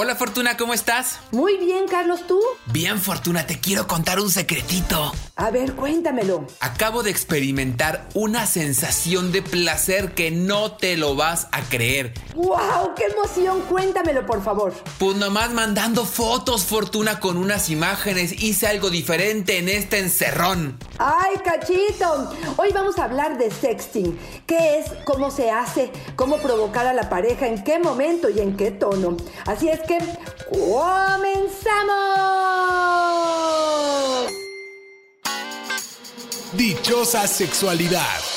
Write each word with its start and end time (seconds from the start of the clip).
Hola 0.00 0.14
Fortuna, 0.14 0.56
¿cómo 0.56 0.74
estás? 0.74 1.18
Muy 1.32 1.56
bien, 1.56 1.88
Carlos, 1.88 2.24
¿tú? 2.28 2.38
Bien, 2.66 3.00
Fortuna, 3.00 3.48
te 3.48 3.58
quiero 3.58 3.88
contar 3.88 4.20
un 4.20 4.30
secretito. 4.30 5.12
A 5.34 5.50
ver, 5.50 5.74
cuéntamelo. 5.74 6.46
Acabo 6.60 7.02
de 7.02 7.10
experimentar 7.10 8.08
una 8.14 8.46
sensación 8.46 9.32
de 9.32 9.42
placer 9.42 10.14
que 10.14 10.30
no 10.30 10.76
te 10.76 10.96
lo 10.96 11.16
vas 11.16 11.48
a 11.50 11.62
creer. 11.62 12.14
¡Wow! 12.36 12.94
¡Qué 12.94 13.06
emoción! 13.06 13.60
Cuéntamelo, 13.62 14.24
por 14.24 14.40
favor. 14.44 14.72
Pues 14.98 15.16
nomás 15.16 15.52
mandando 15.52 16.04
fotos, 16.04 16.64
Fortuna, 16.64 17.18
con 17.18 17.36
unas 17.36 17.68
imágenes. 17.68 18.40
Hice 18.40 18.68
algo 18.68 18.90
diferente 18.90 19.58
en 19.58 19.68
este 19.68 19.98
encerrón. 19.98 20.78
¡Ay, 20.98 21.38
cachito! 21.44 22.32
Hoy 22.56 22.70
vamos 22.72 22.98
a 22.98 23.04
hablar 23.04 23.36
de 23.36 23.50
sexting. 23.50 24.16
¿Qué 24.46 24.78
es? 24.78 24.92
¿Cómo 25.04 25.32
se 25.32 25.50
hace? 25.50 25.90
¿Cómo 26.14 26.38
provocar 26.38 26.86
a 26.86 26.92
la 26.92 27.08
pareja? 27.08 27.48
¿En 27.48 27.64
qué 27.64 27.80
momento 27.80 28.30
y 28.30 28.38
en 28.38 28.56
qué 28.56 28.70
tono? 28.70 29.16
Así 29.44 29.68
es 29.68 29.80
¡comenzamos! 30.50 31.18
Dichosa 36.52 37.26
sexualidad. 37.26 38.27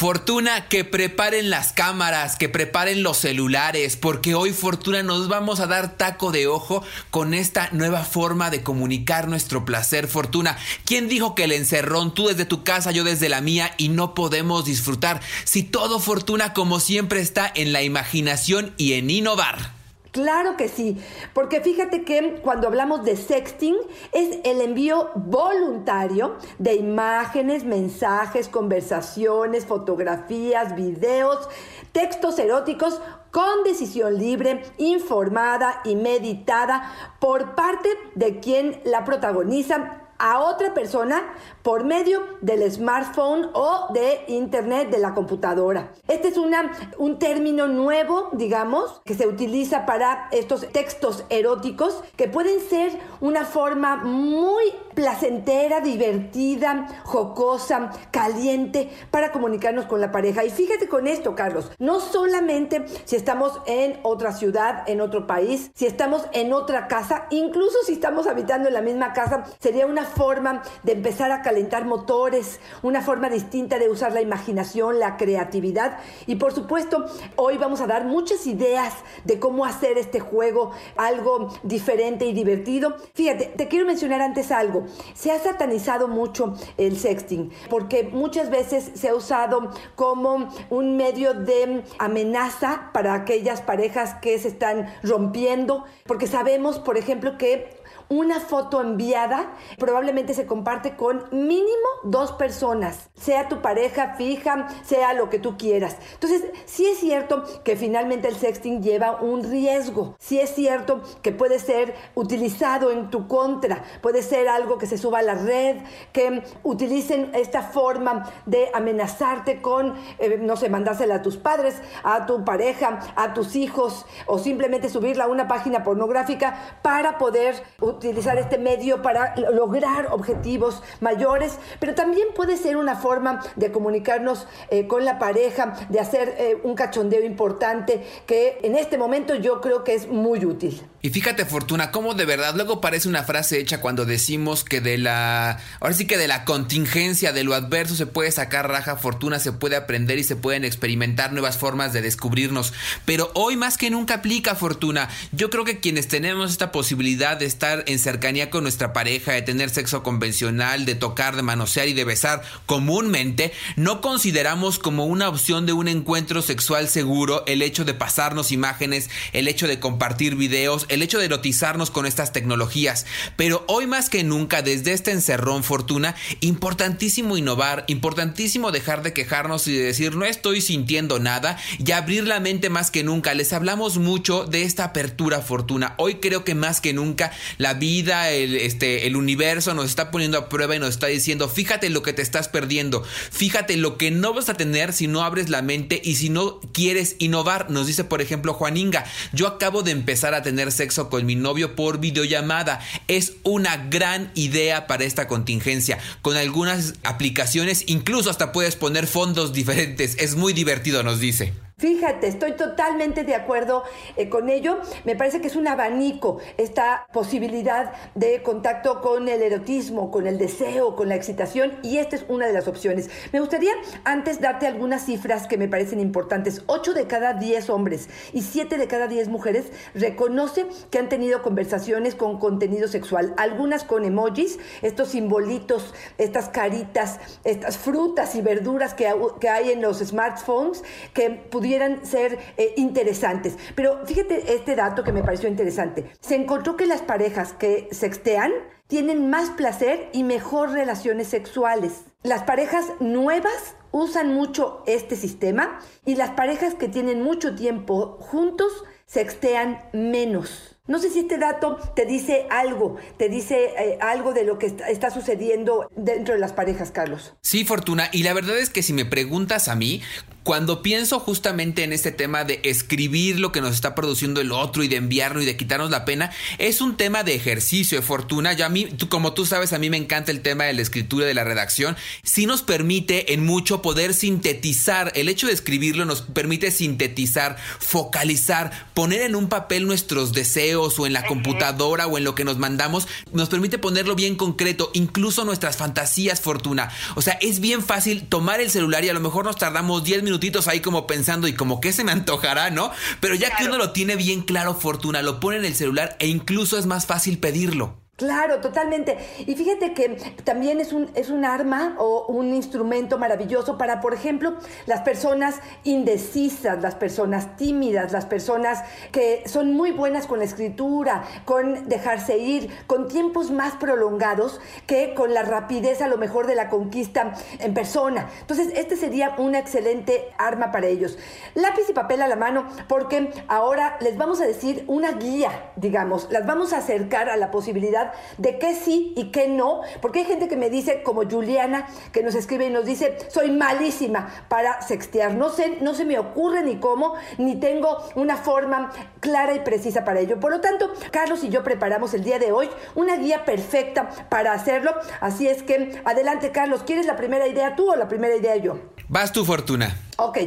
Fortuna, 0.00 0.66
que 0.66 0.84
preparen 0.84 1.50
las 1.50 1.74
cámaras, 1.74 2.36
que 2.36 2.48
preparen 2.48 3.02
los 3.02 3.18
celulares, 3.18 3.98
porque 3.98 4.34
hoy 4.34 4.54
Fortuna 4.54 5.02
nos 5.02 5.28
vamos 5.28 5.60
a 5.60 5.66
dar 5.66 5.98
taco 5.98 6.32
de 6.32 6.46
ojo 6.46 6.82
con 7.10 7.34
esta 7.34 7.68
nueva 7.72 8.02
forma 8.04 8.48
de 8.48 8.62
comunicar 8.62 9.28
nuestro 9.28 9.66
placer. 9.66 10.08
Fortuna, 10.08 10.56
¿quién 10.86 11.06
dijo 11.06 11.34
que 11.34 11.44
el 11.44 11.52
encerrón, 11.52 12.14
tú 12.14 12.28
desde 12.28 12.46
tu 12.46 12.64
casa, 12.64 12.92
yo 12.92 13.04
desde 13.04 13.28
la 13.28 13.42
mía, 13.42 13.74
y 13.76 13.90
no 13.90 14.14
podemos 14.14 14.64
disfrutar? 14.64 15.20
Si 15.44 15.64
todo 15.64 16.00
Fortuna, 16.00 16.54
como 16.54 16.80
siempre, 16.80 17.20
está 17.20 17.52
en 17.54 17.74
la 17.74 17.82
imaginación 17.82 18.72
y 18.78 18.94
en 18.94 19.10
innovar. 19.10 19.79
Claro 20.12 20.56
que 20.56 20.68
sí, 20.68 21.00
porque 21.34 21.60
fíjate 21.60 22.02
que 22.04 22.40
cuando 22.42 22.66
hablamos 22.66 23.04
de 23.04 23.16
sexting 23.16 23.76
es 24.10 24.40
el 24.42 24.60
envío 24.60 25.10
voluntario 25.14 26.36
de 26.58 26.74
imágenes, 26.74 27.62
mensajes, 27.62 28.48
conversaciones, 28.48 29.66
fotografías, 29.66 30.74
videos, 30.74 31.48
textos 31.92 32.40
eróticos 32.40 33.00
con 33.30 33.62
decisión 33.62 34.18
libre, 34.18 34.64
informada 34.78 35.80
y 35.84 35.94
meditada 35.94 36.92
por 37.20 37.54
parte 37.54 37.88
de 38.16 38.40
quien 38.40 38.80
la 38.84 39.04
protagoniza 39.04 40.00
a 40.18 40.40
otra 40.40 40.74
persona 40.74 41.22
por 41.62 41.84
medio 41.84 42.22
del 42.40 42.70
smartphone 42.70 43.50
o 43.54 43.92
de 43.92 44.24
internet 44.28 44.90
de 44.90 44.98
la 44.98 45.14
computadora. 45.14 45.92
Este 46.08 46.28
es 46.28 46.36
una, 46.36 46.72
un 46.98 47.18
término 47.18 47.68
nuevo, 47.68 48.30
digamos, 48.32 49.00
que 49.04 49.14
se 49.14 49.26
utiliza 49.26 49.86
para 49.86 50.28
estos 50.32 50.66
textos 50.72 51.24
eróticos 51.28 52.02
que 52.16 52.28
pueden 52.28 52.60
ser 52.60 52.98
una 53.20 53.44
forma 53.44 53.96
muy 53.96 54.64
placentera, 54.94 55.80
divertida, 55.80 56.86
jocosa, 57.04 57.90
caliente 58.10 58.90
para 59.10 59.32
comunicarnos 59.32 59.86
con 59.86 60.00
la 60.00 60.10
pareja. 60.10 60.44
Y 60.44 60.50
fíjate 60.50 60.88
con 60.88 61.06
esto, 61.06 61.34
Carlos, 61.34 61.70
no 61.78 62.00
solamente 62.00 62.84
si 63.04 63.16
estamos 63.16 63.60
en 63.66 63.98
otra 64.02 64.32
ciudad, 64.32 64.88
en 64.88 65.00
otro 65.00 65.26
país, 65.26 65.70
si 65.74 65.86
estamos 65.86 66.26
en 66.32 66.52
otra 66.52 66.88
casa, 66.88 67.26
incluso 67.30 67.78
si 67.86 67.94
estamos 67.94 68.26
habitando 68.26 68.68
en 68.68 68.74
la 68.74 68.82
misma 68.82 69.12
casa, 69.12 69.44
sería 69.58 69.86
una 69.86 70.04
forma 70.04 70.62
de 70.82 70.92
empezar 70.92 71.30
a 71.30 71.42
calentar 71.50 71.84
motores, 71.84 72.60
una 72.80 73.02
forma 73.02 73.28
distinta 73.28 73.76
de 73.80 73.90
usar 73.90 74.12
la 74.12 74.20
imaginación, 74.20 75.00
la 75.00 75.16
creatividad. 75.16 75.98
Y 76.28 76.36
por 76.36 76.52
supuesto, 76.52 77.06
hoy 77.34 77.58
vamos 77.58 77.80
a 77.80 77.88
dar 77.88 78.04
muchas 78.04 78.46
ideas 78.46 78.94
de 79.24 79.40
cómo 79.40 79.64
hacer 79.64 79.98
este 79.98 80.20
juego 80.20 80.70
algo 80.96 81.48
diferente 81.64 82.24
y 82.24 82.32
divertido. 82.32 82.94
Fíjate, 83.14 83.46
te 83.46 83.66
quiero 83.66 83.84
mencionar 83.84 84.20
antes 84.20 84.52
algo. 84.52 84.84
Se 85.14 85.32
ha 85.32 85.40
satanizado 85.40 86.06
mucho 86.06 86.54
el 86.76 86.96
sexting 86.96 87.50
porque 87.68 88.04
muchas 88.04 88.48
veces 88.48 88.92
se 88.94 89.08
ha 89.08 89.14
usado 89.16 89.70
como 89.96 90.50
un 90.70 90.96
medio 90.96 91.34
de 91.34 91.82
amenaza 91.98 92.90
para 92.92 93.14
aquellas 93.14 93.60
parejas 93.60 94.14
que 94.22 94.38
se 94.38 94.46
están 94.46 94.86
rompiendo, 95.02 95.84
porque 96.06 96.28
sabemos, 96.28 96.78
por 96.78 96.96
ejemplo, 96.96 97.36
que 97.38 97.79
una 98.10 98.40
foto 98.40 98.80
enviada 98.80 99.52
probablemente 99.78 100.34
se 100.34 100.44
comparte 100.44 100.96
con 100.96 101.24
mínimo 101.30 101.70
dos 102.02 102.32
personas, 102.32 103.08
sea 103.14 103.48
tu 103.48 103.62
pareja 103.62 104.14
fija, 104.14 104.66
sea 104.82 105.14
lo 105.14 105.30
que 105.30 105.38
tú 105.38 105.56
quieras. 105.56 105.96
Entonces, 106.14 106.44
sí 106.66 106.86
es 106.86 106.98
cierto 106.98 107.44
que 107.62 107.76
finalmente 107.76 108.26
el 108.26 108.34
sexting 108.34 108.82
lleva 108.82 109.20
un 109.20 109.48
riesgo, 109.48 110.16
sí 110.18 110.40
es 110.40 110.52
cierto 110.52 111.02
que 111.22 111.30
puede 111.30 111.60
ser 111.60 111.94
utilizado 112.16 112.90
en 112.90 113.10
tu 113.10 113.28
contra, 113.28 113.84
puede 114.02 114.22
ser 114.22 114.48
algo 114.48 114.76
que 114.76 114.86
se 114.86 114.98
suba 114.98 115.20
a 115.20 115.22
la 115.22 115.36
red, 115.36 115.76
que 116.12 116.42
utilicen 116.64 117.30
esta 117.34 117.62
forma 117.62 118.28
de 118.44 118.70
amenazarte 118.74 119.62
con, 119.62 119.94
eh, 120.18 120.36
no 120.40 120.56
sé, 120.56 120.68
mandársela 120.68 121.16
a 121.16 121.22
tus 121.22 121.36
padres, 121.36 121.80
a 122.02 122.26
tu 122.26 122.44
pareja, 122.44 122.98
a 123.14 123.34
tus 123.34 123.54
hijos 123.54 124.04
o 124.26 124.38
simplemente 124.38 124.88
subirla 124.88 125.24
a 125.24 125.28
una 125.28 125.46
página 125.46 125.84
pornográfica 125.84 126.78
para 126.82 127.16
poder 127.16 127.62
utilizar 128.00 128.38
este 128.38 128.56
medio 128.56 129.02
para 129.02 129.34
lograr 129.36 130.08
objetivos 130.10 130.82
mayores, 131.00 131.58
pero 131.78 131.94
también 131.94 132.28
puede 132.34 132.56
ser 132.56 132.76
una 132.76 132.96
forma 132.96 133.40
de 133.56 133.70
comunicarnos 133.70 134.46
eh, 134.70 134.86
con 134.86 135.04
la 135.04 135.18
pareja, 135.18 135.74
de 135.90 136.00
hacer 136.00 136.34
eh, 136.38 136.58
un 136.62 136.74
cachondeo 136.74 137.24
importante 137.24 138.02
que 138.26 138.58
en 138.62 138.76
este 138.76 138.96
momento 138.96 139.34
yo 139.34 139.60
creo 139.60 139.84
que 139.84 139.94
es 139.94 140.08
muy 140.08 140.44
útil. 140.44 140.82
Y 141.02 141.10
fíjate, 141.10 141.46
Fortuna, 141.46 141.90
cómo 141.90 142.12
de 142.12 142.26
verdad 142.26 142.54
luego 142.54 142.82
parece 142.82 143.08
una 143.08 143.22
frase 143.22 143.58
hecha 143.58 143.80
cuando 143.80 144.04
decimos 144.04 144.64
que 144.64 144.82
de 144.82 144.98
la. 144.98 145.58
Ahora 145.80 145.94
sí 145.94 146.06
que 146.06 146.18
de 146.18 146.28
la 146.28 146.44
contingencia, 146.44 147.32
de 147.32 147.42
lo 147.42 147.54
adverso, 147.54 147.96
se 147.96 148.04
puede 148.06 148.30
sacar 148.30 148.68
raja, 148.68 148.96
Fortuna, 148.96 149.38
se 149.38 149.52
puede 149.52 149.76
aprender 149.76 150.18
y 150.18 150.24
se 150.24 150.36
pueden 150.36 150.62
experimentar 150.62 151.32
nuevas 151.32 151.56
formas 151.56 151.94
de 151.94 152.02
descubrirnos. 152.02 152.74
Pero 153.06 153.30
hoy 153.34 153.56
más 153.56 153.78
que 153.78 153.90
nunca 153.90 154.16
aplica, 154.16 154.54
Fortuna. 154.54 155.08
Yo 155.32 155.48
creo 155.48 155.64
que 155.64 155.80
quienes 155.80 156.06
tenemos 156.06 156.50
esta 156.50 156.70
posibilidad 156.70 157.38
de 157.38 157.46
estar 157.46 157.84
en 157.90 157.98
cercanía 157.98 158.50
con 158.50 158.62
nuestra 158.62 158.92
pareja, 158.92 159.32
de 159.32 159.42
tener 159.42 159.70
sexo 159.70 160.02
convencional, 160.02 160.84
de 160.84 160.94
tocar, 160.94 161.36
de 161.36 161.42
manosear 161.42 161.88
y 161.88 161.92
de 161.92 162.04
besar 162.04 162.42
comúnmente, 162.66 163.52
no 163.76 164.00
consideramos 164.00 164.78
como 164.78 165.06
una 165.06 165.28
opción 165.28 165.66
de 165.66 165.72
un 165.72 165.88
encuentro 165.88 166.42
sexual 166.42 166.88
seguro 166.88 167.44
el 167.46 167.62
hecho 167.62 167.84
de 167.84 167.94
pasarnos 167.94 168.52
imágenes, 168.52 169.10
el 169.32 169.48
hecho 169.48 169.66
de 169.66 169.80
compartir 169.80 170.36
videos, 170.36 170.86
el 170.88 171.02
hecho 171.02 171.18
de 171.18 171.26
erotizarnos 171.26 171.90
con 171.90 172.06
estas 172.06 172.32
tecnologías. 172.32 173.06
Pero 173.36 173.64
hoy 173.68 173.86
más 173.86 174.08
que 174.08 174.24
nunca, 174.24 174.62
desde 174.62 174.92
este 174.92 175.12
encerrón 175.12 175.64
fortuna, 175.64 176.14
importantísimo 176.40 177.36
innovar, 177.36 177.84
importantísimo 177.88 178.72
dejar 178.72 179.02
de 179.02 179.12
quejarnos 179.12 179.66
y 179.68 179.72
de 179.72 179.84
decir 179.84 180.16
no 180.16 180.24
estoy 180.24 180.60
sintiendo 180.60 181.18
nada 181.18 181.56
y 181.78 181.92
abrir 181.92 182.26
la 182.26 182.40
mente 182.40 182.70
más 182.70 182.90
que 182.90 183.04
nunca. 183.04 183.34
Les 183.34 183.52
hablamos 183.52 183.98
mucho 183.98 184.44
de 184.44 184.62
esta 184.62 184.84
apertura 184.84 185.40
fortuna. 185.40 185.94
Hoy 185.96 186.16
creo 186.16 186.44
que 186.44 186.54
más 186.54 186.80
que 186.80 186.92
nunca 186.92 187.32
la 187.58 187.74
vida, 187.80 188.30
el, 188.30 188.54
este, 188.54 189.08
el 189.08 189.16
universo 189.16 189.74
nos 189.74 189.86
está 189.86 190.12
poniendo 190.12 190.38
a 190.38 190.48
prueba 190.48 190.76
y 190.76 190.78
nos 190.78 190.90
está 190.90 191.08
diciendo 191.08 191.48
fíjate 191.48 191.90
lo 191.90 192.02
que 192.02 192.12
te 192.12 192.22
estás 192.22 192.48
perdiendo, 192.48 193.02
fíjate 193.02 193.76
lo 193.76 193.96
que 193.98 194.12
no 194.12 194.32
vas 194.32 194.48
a 194.48 194.54
tener 194.54 194.92
si 194.92 195.08
no 195.08 195.22
abres 195.22 195.48
la 195.48 195.62
mente 195.62 196.00
y 196.04 196.14
si 196.14 196.28
no 196.28 196.60
quieres 196.72 197.16
innovar. 197.18 197.70
Nos 197.70 197.88
dice 197.88 198.04
por 198.04 198.22
ejemplo 198.22 198.54
Juaninga, 198.54 199.04
yo 199.32 199.48
acabo 199.48 199.82
de 199.82 199.90
empezar 199.90 200.34
a 200.34 200.42
tener 200.42 200.70
sexo 200.70 201.10
con 201.10 201.26
mi 201.26 201.34
novio 201.34 201.74
por 201.74 201.98
videollamada. 201.98 202.80
Es 203.08 203.32
una 203.42 203.88
gran 203.88 204.30
idea 204.34 204.86
para 204.86 205.04
esta 205.04 205.26
contingencia. 205.26 205.98
Con 206.22 206.36
algunas 206.36 206.94
aplicaciones, 207.02 207.84
incluso 207.86 208.30
hasta 208.30 208.52
puedes 208.52 208.76
poner 208.76 209.06
fondos 209.06 209.52
diferentes. 209.52 210.16
Es 210.18 210.36
muy 210.36 210.52
divertido, 210.52 211.02
nos 211.02 211.20
dice. 211.20 211.52
Fíjate, 211.80 212.26
estoy 212.26 212.52
totalmente 212.52 213.24
de 213.24 213.34
acuerdo 213.34 213.84
eh, 214.16 214.28
con 214.28 214.50
ello. 214.50 214.80
Me 215.06 215.16
parece 215.16 215.40
que 215.40 215.46
es 215.46 215.56
un 215.56 215.66
abanico 215.66 216.36
esta 216.58 217.06
posibilidad 217.10 217.92
de 218.14 218.42
contacto 218.42 219.00
con 219.00 219.28
el 219.28 219.40
erotismo, 219.40 220.10
con 220.10 220.26
el 220.26 220.36
deseo, 220.36 220.94
con 220.94 221.08
la 221.08 221.14
excitación 221.14 221.78
y 221.82 221.96
esta 221.96 222.16
es 222.16 222.26
una 222.28 222.46
de 222.46 222.52
las 222.52 222.68
opciones. 222.68 223.08
Me 223.32 223.40
gustaría 223.40 223.72
antes 224.04 224.42
darte 224.42 224.66
algunas 224.66 225.06
cifras 225.06 225.46
que 225.46 225.56
me 225.56 225.68
parecen 225.68 226.00
importantes. 226.00 226.64
8 226.66 226.92
de 226.92 227.06
cada 227.06 227.32
10 227.32 227.70
hombres 227.70 228.10
y 228.34 228.42
7 228.42 228.76
de 228.76 228.86
cada 228.86 229.08
10 229.08 229.28
mujeres 229.28 229.72
reconocen 229.94 230.68
que 230.90 230.98
han 230.98 231.08
tenido 231.08 231.40
conversaciones 231.40 232.14
con 232.14 232.38
contenido 232.38 232.88
sexual, 232.88 233.32
algunas 233.38 233.84
con 233.84 234.04
emojis, 234.04 234.58
estos 234.82 235.08
simbolitos, 235.08 235.94
estas 236.18 236.50
caritas, 236.50 237.20
estas 237.44 237.78
frutas 237.78 238.34
y 238.34 238.42
verduras 238.42 238.92
que, 238.92 239.10
que 239.40 239.48
hay 239.48 239.70
en 239.70 239.80
los 239.80 240.00
smartphones 240.00 240.84
que 241.14 241.30
pudieron 241.30 241.69
pudieran 241.70 242.04
ser 242.04 242.36
eh, 242.56 242.74
interesantes. 242.78 243.54
Pero 243.76 244.04
fíjate 244.04 244.54
este 244.54 244.74
dato 244.74 245.04
que 245.04 245.12
me 245.12 245.22
pareció 245.22 245.48
interesante. 245.48 246.10
Se 246.20 246.34
encontró 246.34 246.76
que 246.76 246.84
las 246.84 247.00
parejas 247.00 247.52
que 247.52 247.86
sextean 247.92 248.50
tienen 248.88 249.30
más 249.30 249.50
placer 249.50 250.08
y 250.12 250.24
mejor 250.24 250.72
relaciones 250.72 251.28
sexuales. 251.28 251.92
Las 252.24 252.42
parejas 252.42 252.86
nuevas 252.98 253.76
usan 253.92 254.34
mucho 254.34 254.82
este 254.88 255.14
sistema 255.14 255.78
y 256.04 256.16
las 256.16 256.30
parejas 256.30 256.74
que 256.74 256.88
tienen 256.88 257.22
mucho 257.22 257.54
tiempo 257.54 258.16
juntos 258.18 258.72
sextean 259.06 259.80
menos. 259.92 260.76
No 260.88 260.98
sé 260.98 261.08
si 261.08 261.20
este 261.20 261.38
dato 261.38 261.76
te 261.94 262.04
dice 262.04 262.48
algo, 262.50 262.96
te 263.16 263.28
dice 263.28 263.74
eh, 263.78 263.98
algo 264.00 264.32
de 264.32 264.42
lo 264.42 264.58
que 264.58 264.66
está, 264.66 265.10
sucediendo 265.10 265.88
dentro 265.94 266.34
de 266.34 266.40
las 266.40 266.52
parejas, 266.52 266.90
Carlos. 266.90 267.34
Sí, 267.42 267.64
Fortuna, 267.64 268.08
y 268.12 268.24
la 268.24 268.32
verdad 268.32 268.58
es 268.58 268.70
que 268.70 268.82
si 268.82 268.92
me 268.92 269.04
preguntas 269.04 269.68
a 269.68 269.76
mí, 269.76 270.02
cuando 270.42 270.82
pienso 270.82 271.20
justamente 271.20 271.84
en 271.84 271.92
este 271.92 272.12
tema 272.12 272.44
de 272.44 272.60
escribir 272.64 273.38
lo 273.38 273.52
que 273.52 273.60
nos 273.60 273.74
está 273.74 273.94
produciendo 273.94 274.40
el 274.40 274.52
otro 274.52 274.82
y 274.82 274.88
de 274.88 274.96
enviarlo 274.96 275.42
y 275.42 275.44
de 275.44 275.56
quitarnos 275.56 275.90
la 275.90 276.04
pena, 276.04 276.30
es 276.58 276.80
un 276.80 276.96
tema 276.96 277.22
de 277.24 277.34
ejercicio, 277.34 277.98
de 277.98 278.02
fortuna. 278.02 278.54
Ya 278.54 278.66
a 278.66 278.70
mí, 278.70 278.88
como 279.08 279.34
tú 279.34 279.44
sabes, 279.44 279.72
a 279.72 279.78
mí 279.78 279.90
me 279.90 279.98
encanta 279.98 280.30
el 280.30 280.40
tema 280.40 280.64
de 280.64 280.72
la 280.72 280.82
escritura 280.82 281.24
y 281.24 281.28
de 281.28 281.34
la 281.34 281.44
redacción. 281.44 281.96
Sí 282.22 282.46
nos 282.46 282.62
permite 282.62 283.34
en 283.34 283.44
mucho 283.44 283.82
poder 283.82 284.14
sintetizar. 284.14 285.12
El 285.14 285.28
hecho 285.28 285.46
de 285.46 285.52
escribirlo 285.52 286.06
nos 286.06 286.22
permite 286.22 286.70
sintetizar, 286.70 287.58
focalizar, 287.78 288.88
poner 288.94 289.20
en 289.22 289.36
un 289.36 289.48
papel 289.48 289.86
nuestros 289.86 290.32
deseos 290.32 290.98
o 290.98 291.06
en 291.06 291.12
la 291.12 291.26
computadora 291.26 292.06
o 292.06 292.16
en 292.16 292.24
lo 292.24 292.34
que 292.34 292.44
nos 292.44 292.56
mandamos. 292.56 293.08
Nos 293.32 293.50
permite 293.50 293.78
ponerlo 293.78 294.14
bien 294.14 294.36
concreto, 294.36 294.90
incluso 294.94 295.44
nuestras 295.44 295.76
fantasías, 295.76 296.40
fortuna. 296.40 296.90
O 297.14 297.22
sea, 297.22 297.34
es 297.42 297.60
bien 297.60 297.82
fácil 297.82 298.26
tomar 298.26 298.60
el 298.60 298.70
celular 298.70 299.04
y 299.04 299.10
a 299.10 299.14
lo 299.14 299.20
mejor 299.20 299.44
nos 299.44 299.56
tardamos 299.56 300.02
10 300.02 300.22
minutos 300.22 300.29
minutitos 300.30 300.68
ahí 300.68 300.80
como 300.80 301.06
pensando 301.08 301.48
y 301.48 301.54
como 301.54 301.80
que 301.80 301.92
se 301.92 302.04
me 302.04 302.12
antojará, 302.12 302.70
¿no? 302.70 302.92
Pero 303.20 303.34
ya 303.34 303.56
que 303.56 303.64
uno 303.64 303.78
lo 303.78 303.90
tiene 303.90 304.14
bien 304.14 304.42
claro, 304.42 304.74
Fortuna, 304.74 305.22
lo 305.22 305.40
pone 305.40 305.58
en 305.58 305.64
el 305.64 305.74
celular 305.74 306.16
e 306.20 306.28
incluso 306.28 306.78
es 306.78 306.86
más 306.86 307.06
fácil 307.06 307.38
pedirlo. 307.38 308.00
Claro, 308.20 308.60
totalmente. 308.60 309.16
Y 309.38 309.54
fíjate 309.54 309.94
que 309.94 310.18
también 310.44 310.78
es 310.78 310.92
un, 310.92 311.10
es 311.14 311.30
un 311.30 311.46
arma 311.46 311.94
o 311.96 312.26
un 312.26 312.52
instrumento 312.52 313.16
maravilloso 313.16 313.78
para, 313.78 314.02
por 314.02 314.12
ejemplo, 314.12 314.56
las 314.84 315.00
personas 315.00 315.58
indecisas, 315.84 316.82
las 316.82 316.96
personas 316.96 317.56
tímidas, 317.56 318.12
las 318.12 318.26
personas 318.26 318.84
que 319.10 319.42
son 319.46 319.72
muy 319.72 319.92
buenas 319.92 320.26
con 320.26 320.40
la 320.40 320.44
escritura, 320.44 321.24
con 321.46 321.88
dejarse 321.88 322.36
ir, 322.36 322.68
con 322.86 323.08
tiempos 323.08 323.50
más 323.50 323.72
prolongados 323.76 324.60
que 324.86 325.14
con 325.14 325.32
la 325.32 325.42
rapidez 325.42 326.02
a 326.02 326.06
lo 326.06 326.18
mejor 326.18 326.46
de 326.46 326.56
la 326.56 326.68
conquista 326.68 327.32
en 327.58 327.72
persona. 327.72 328.28
Entonces, 328.42 328.70
este 328.76 328.96
sería 328.96 329.34
una 329.38 329.60
excelente 329.60 330.28
arma 330.36 330.72
para 330.72 330.88
ellos. 330.88 331.16
Lápiz 331.54 331.88
y 331.88 331.94
papel 331.94 332.20
a 332.20 332.28
la 332.28 332.36
mano, 332.36 332.68
porque 332.86 333.32
ahora 333.48 333.96
les 334.02 334.18
vamos 334.18 334.42
a 334.42 334.46
decir 334.46 334.84
una 334.88 335.12
guía, 335.12 335.72
digamos, 335.76 336.28
las 336.30 336.44
vamos 336.44 336.74
a 336.74 336.78
acercar 336.80 337.30
a 337.30 337.38
la 337.38 337.50
posibilidad 337.50 338.09
de 338.38 338.58
qué 338.58 338.74
sí 338.74 339.12
y 339.16 339.30
qué 339.30 339.48
no, 339.48 339.80
porque 340.00 340.20
hay 340.20 340.24
gente 340.24 340.48
que 340.48 340.56
me 340.56 340.70
dice, 340.70 341.02
como 341.02 341.28
Juliana, 341.28 341.86
que 342.12 342.22
nos 342.22 342.34
escribe 342.34 342.66
y 342.66 342.70
nos 342.70 342.84
dice, 342.84 343.18
soy 343.28 343.50
malísima 343.50 344.28
para 344.48 344.82
sextear, 344.82 345.34
no 345.34 345.50
sé, 345.50 345.78
no 345.80 345.94
se 345.94 346.04
me 346.04 346.18
ocurre 346.18 346.62
ni 346.62 346.76
cómo, 346.76 347.14
ni 347.38 347.56
tengo 347.56 347.98
una 348.14 348.36
forma 348.36 348.90
clara 349.20 349.54
y 349.54 349.60
precisa 349.60 350.04
para 350.04 350.20
ello. 350.20 350.40
Por 350.40 350.50
lo 350.50 350.60
tanto, 350.60 350.92
Carlos 351.10 351.44
y 351.44 351.48
yo 351.48 351.62
preparamos 351.62 352.14
el 352.14 352.24
día 352.24 352.38
de 352.38 352.52
hoy 352.52 352.68
una 352.94 353.16
guía 353.16 353.44
perfecta 353.44 354.08
para 354.28 354.52
hacerlo, 354.52 354.92
así 355.20 355.48
es 355.48 355.62
que 355.62 356.00
adelante 356.04 356.50
Carlos, 356.52 356.82
¿quieres 356.84 357.06
la 357.06 357.16
primera 357.16 357.46
idea 357.46 357.76
tú 357.76 357.90
o 357.90 357.96
la 357.96 358.08
primera 358.08 358.36
idea 358.36 358.56
yo? 358.56 358.78
Vas 359.08 359.32
tu 359.32 359.44
Fortuna. 359.44 359.96
Ok. 360.18 360.38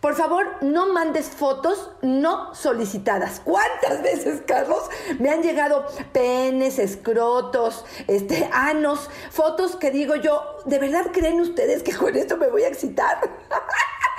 Por 0.00 0.14
favor, 0.14 0.46
no 0.62 0.92
mandes 0.92 1.26
fotos 1.26 1.90
no 2.00 2.54
solicitadas. 2.54 3.40
¿Cuántas 3.44 4.02
veces, 4.02 4.42
Carlos, 4.46 4.82
me 5.18 5.30
han 5.30 5.42
llegado 5.42 5.86
penes, 6.12 6.78
escrotos, 6.78 7.84
este, 8.06 8.48
anos, 8.52 9.10
fotos 9.30 9.76
que 9.76 9.90
digo 9.90 10.16
yo, 10.16 10.56
¿de 10.64 10.78
verdad 10.78 11.06
creen 11.12 11.40
ustedes 11.40 11.82
que 11.82 11.94
con 11.94 12.16
esto 12.16 12.36
me 12.38 12.48
voy 12.48 12.62
a 12.62 12.68
excitar? 12.68 13.20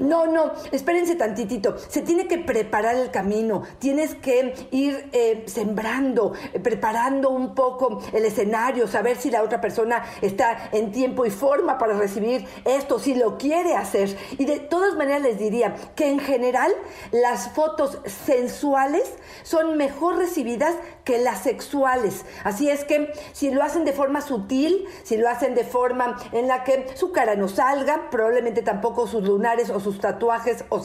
No, 0.00 0.26
no, 0.26 0.52
espérense 0.70 1.16
tantitito. 1.16 1.76
Se 1.88 2.02
tiene 2.02 2.28
que 2.28 2.38
preparar 2.38 2.96
el 2.96 3.10
camino, 3.10 3.62
tienes 3.78 4.14
que 4.14 4.54
ir 4.70 5.08
eh, 5.12 5.44
sembrando, 5.46 6.32
preparando 6.62 7.30
un 7.30 7.54
poco 7.54 8.00
el 8.12 8.24
escenario, 8.24 8.86
saber 8.86 9.16
si 9.16 9.30
la 9.30 9.42
otra 9.42 9.60
persona 9.60 10.04
está 10.20 10.70
en 10.72 10.92
tiempo 10.92 11.26
y 11.26 11.30
forma 11.30 11.78
para 11.78 11.94
recibir 11.94 12.46
esto, 12.64 12.98
si 12.98 13.14
lo 13.14 13.38
quiere 13.38 13.74
hacer. 13.74 14.16
Y 14.38 14.44
de 14.44 14.60
todas 14.60 14.94
maneras 14.94 15.22
les 15.22 15.38
diría 15.38 15.74
que 15.94 16.08
en 16.08 16.18
general 16.18 16.72
las 17.10 17.50
fotos 17.52 17.98
sensuales 18.26 19.14
son 19.42 19.76
mejor 19.76 20.16
recibidas 20.16 20.74
que 21.04 21.18
las 21.18 21.42
sexuales. 21.42 22.24
Así 22.44 22.70
es 22.70 22.84
que 22.84 23.12
si 23.32 23.50
lo 23.50 23.62
hacen 23.62 23.84
de 23.84 23.92
forma 23.92 24.20
sutil, 24.20 24.86
si 25.02 25.16
lo 25.16 25.28
hacen 25.28 25.54
de 25.54 25.64
forma 25.64 26.16
en 26.32 26.48
la 26.48 26.64
que 26.64 26.86
su 26.94 27.12
cara 27.12 27.34
no 27.34 27.48
salga, 27.48 28.10
probablemente 28.10 28.62
tampoco 28.62 29.06
sus 29.06 29.22
lunares 29.32 29.70
o 29.70 29.80
sus 29.80 29.98
tatuajes 29.98 30.64
o 30.68 30.82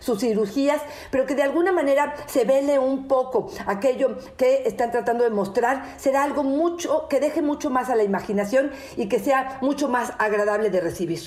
sus 0.00 0.20
cirugías, 0.20 0.80
pero 1.10 1.26
que 1.26 1.34
de 1.34 1.42
alguna 1.42 1.72
manera 1.72 2.14
se 2.26 2.44
vele 2.44 2.78
un 2.78 3.08
poco 3.08 3.50
aquello 3.66 4.18
que 4.36 4.64
están 4.66 4.90
tratando 4.90 5.24
de 5.24 5.30
mostrar, 5.30 5.94
será 5.96 6.24
algo 6.24 6.42
mucho 6.42 7.08
que 7.08 7.20
deje 7.20 7.42
mucho 7.42 7.70
más 7.70 7.88
a 7.88 7.96
la 7.96 8.04
imaginación 8.04 8.70
y 8.96 9.08
que 9.08 9.18
sea 9.18 9.58
mucho 9.62 9.88
más 9.88 10.12
agradable 10.18 10.70
de 10.70 10.80
recibir. 10.80 11.20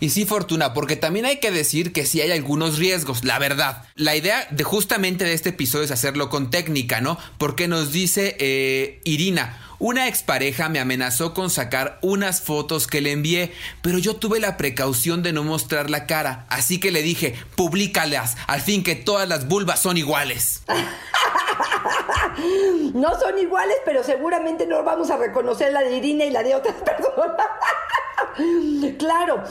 Y 0.00 0.10
sí, 0.10 0.26
Fortuna, 0.26 0.74
porque 0.74 0.96
también 0.96 1.24
hay 1.24 1.38
que 1.38 1.50
decir 1.50 1.92
que 1.92 2.04
sí 2.04 2.20
hay 2.20 2.30
algunos 2.30 2.78
riesgos, 2.78 3.24
la 3.24 3.38
verdad. 3.38 3.84
La 3.94 4.14
idea 4.14 4.46
de 4.50 4.62
justamente 4.62 5.24
de 5.24 5.32
este 5.32 5.48
episodio 5.48 5.84
es 5.84 5.90
hacerlo 5.90 6.28
con 6.28 6.50
técnica, 6.50 7.00
¿no? 7.00 7.18
Porque 7.38 7.68
nos 7.68 7.90
dice 7.90 8.36
eh, 8.38 9.00
Irina, 9.04 9.58
una 9.78 10.08
expareja 10.08 10.68
me 10.68 10.80
amenazó 10.80 11.34
con 11.34 11.50
sacar 11.50 11.98
unas 12.02 12.40
fotos 12.40 12.86
que 12.86 13.00
le 13.00 13.12
envié, 13.12 13.52
pero 13.82 13.98
yo 13.98 14.16
tuve 14.16 14.40
la 14.40 14.56
precaución 14.56 15.22
de 15.22 15.32
no 15.32 15.44
mostrar 15.44 15.88
la 15.88 16.06
cara, 16.06 16.46
así 16.48 16.80
que 16.80 16.90
le 16.90 17.02
dije, 17.02 17.34
públicalas, 17.56 18.36
al 18.46 18.60
fin 18.60 18.82
que 18.82 18.96
todas 18.96 19.28
las 19.28 19.46
vulvas 19.46 19.80
son 19.80 19.96
iguales. 19.96 20.62
no 22.94 23.18
son 23.20 23.38
iguales, 23.38 23.76
pero 23.84 24.02
seguramente 24.02 24.66
no 24.66 24.82
vamos 24.82 25.10
a 25.10 25.16
reconocer 25.16 25.72
la 25.72 25.80
de 25.80 25.96
Irina 25.96 26.24
y 26.24 26.30
la 26.30 26.42
de 26.42 26.54
otras 26.54 26.74
personas. 26.84 27.46
claro, 28.98 29.44